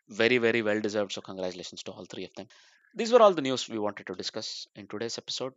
very 0.09 0.39
very 0.39 0.63
well 0.63 0.81
deserved 0.81 1.13
so 1.13 1.21
congratulations 1.21 1.83
to 1.83 1.93
all 1.93 2.05
three 2.05 2.25
of 2.25 2.35
them 2.35 2.47
these 2.95 3.13
were 3.13 3.23
all 3.23 3.35
the 3.35 3.43
news 3.43 3.69
we 3.69 3.79
wanted 3.79 4.07
to 4.07 4.15
discuss 4.15 4.67
in 4.77 4.87
today's 4.87 5.19
episode 5.19 5.55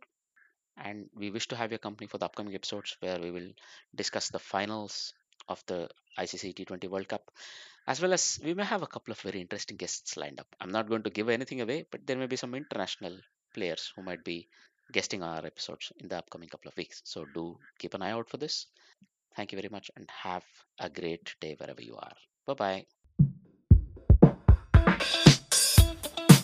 and 0.78 1.06
we 1.14 1.30
wish 1.30 1.48
to 1.48 1.56
have 1.56 1.70
your 1.70 1.78
company 1.78 2.06
for 2.06 2.18
the 2.18 2.24
upcoming 2.24 2.54
episodes 2.54 2.96
where 3.00 3.18
we 3.18 3.30
will 3.30 3.50
discuss 3.94 4.28
the 4.28 4.38
finals 4.38 5.14
of 5.48 5.62
the 5.66 5.88
ICC 6.18 6.54
T20 6.54 6.88
World 6.88 7.08
Cup 7.08 7.30
as 7.86 8.00
well 8.00 8.12
as 8.12 8.40
we 8.42 8.54
may 8.54 8.64
have 8.64 8.82
a 8.82 8.86
couple 8.86 9.12
of 9.12 9.20
very 9.20 9.40
interesting 9.40 9.76
guests 9.76 10.16
lined 10.16 10.40
up. 10.40 10.48
I'm 10.60 10.72
not 10.72 10.88
going 10.88 11.04
to 11.04 11.10
give 11.10 11.28
anything 11.28 11.60
away, 11.60 11.86
but 11.90 12.06
there 12.06 12.16
may 12.16 12.26
be 12.26 12.36
some 12.36 12.54
international 12.54 13.16
players 13.54 13.92
who 13.94 14.02
might 14.02 14.24
be 14.24 14.48
guesting 14.92 15.22
our 15.22 15.44
episodes 15.44 15.92
in 15.98 16.08
the 16.08 16.18
upcoming 16.18 16.48
couple 16.48 16.68
of 16.68 16.76
weeks. 16.76 17.02
So 17.04 17.24
do 17.32 17.58
keep 17.78 17.94
an 17.94 18.02
eye 18.02 18.10
out 18.10 18.28
for 18.28 18.38
this. 18.38 18.66
Thank 19.36 19.52
you 19.52 19.58
very 19.58 19.68
much 19.70 19.90
and 19.96 20.08
have 20.22 20.44
a 20.80 20.88
great 20.88 21.34
day 21.40 21.54
wherever 21.58 21.82
you 21.82 21.96
are. 21.96 22.16
Bye 22.46 22.54
bye. 22.54 22.86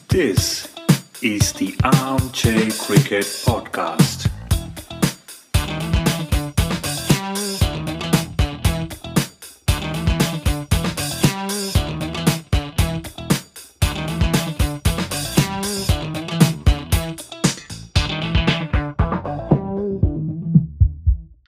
This 0.08 0.68
is 1.22 1.52
the 1.54 1.74
Armchair 1.84 2.70
Cricket 2.72 3.24
Podcast. 3.46 4.31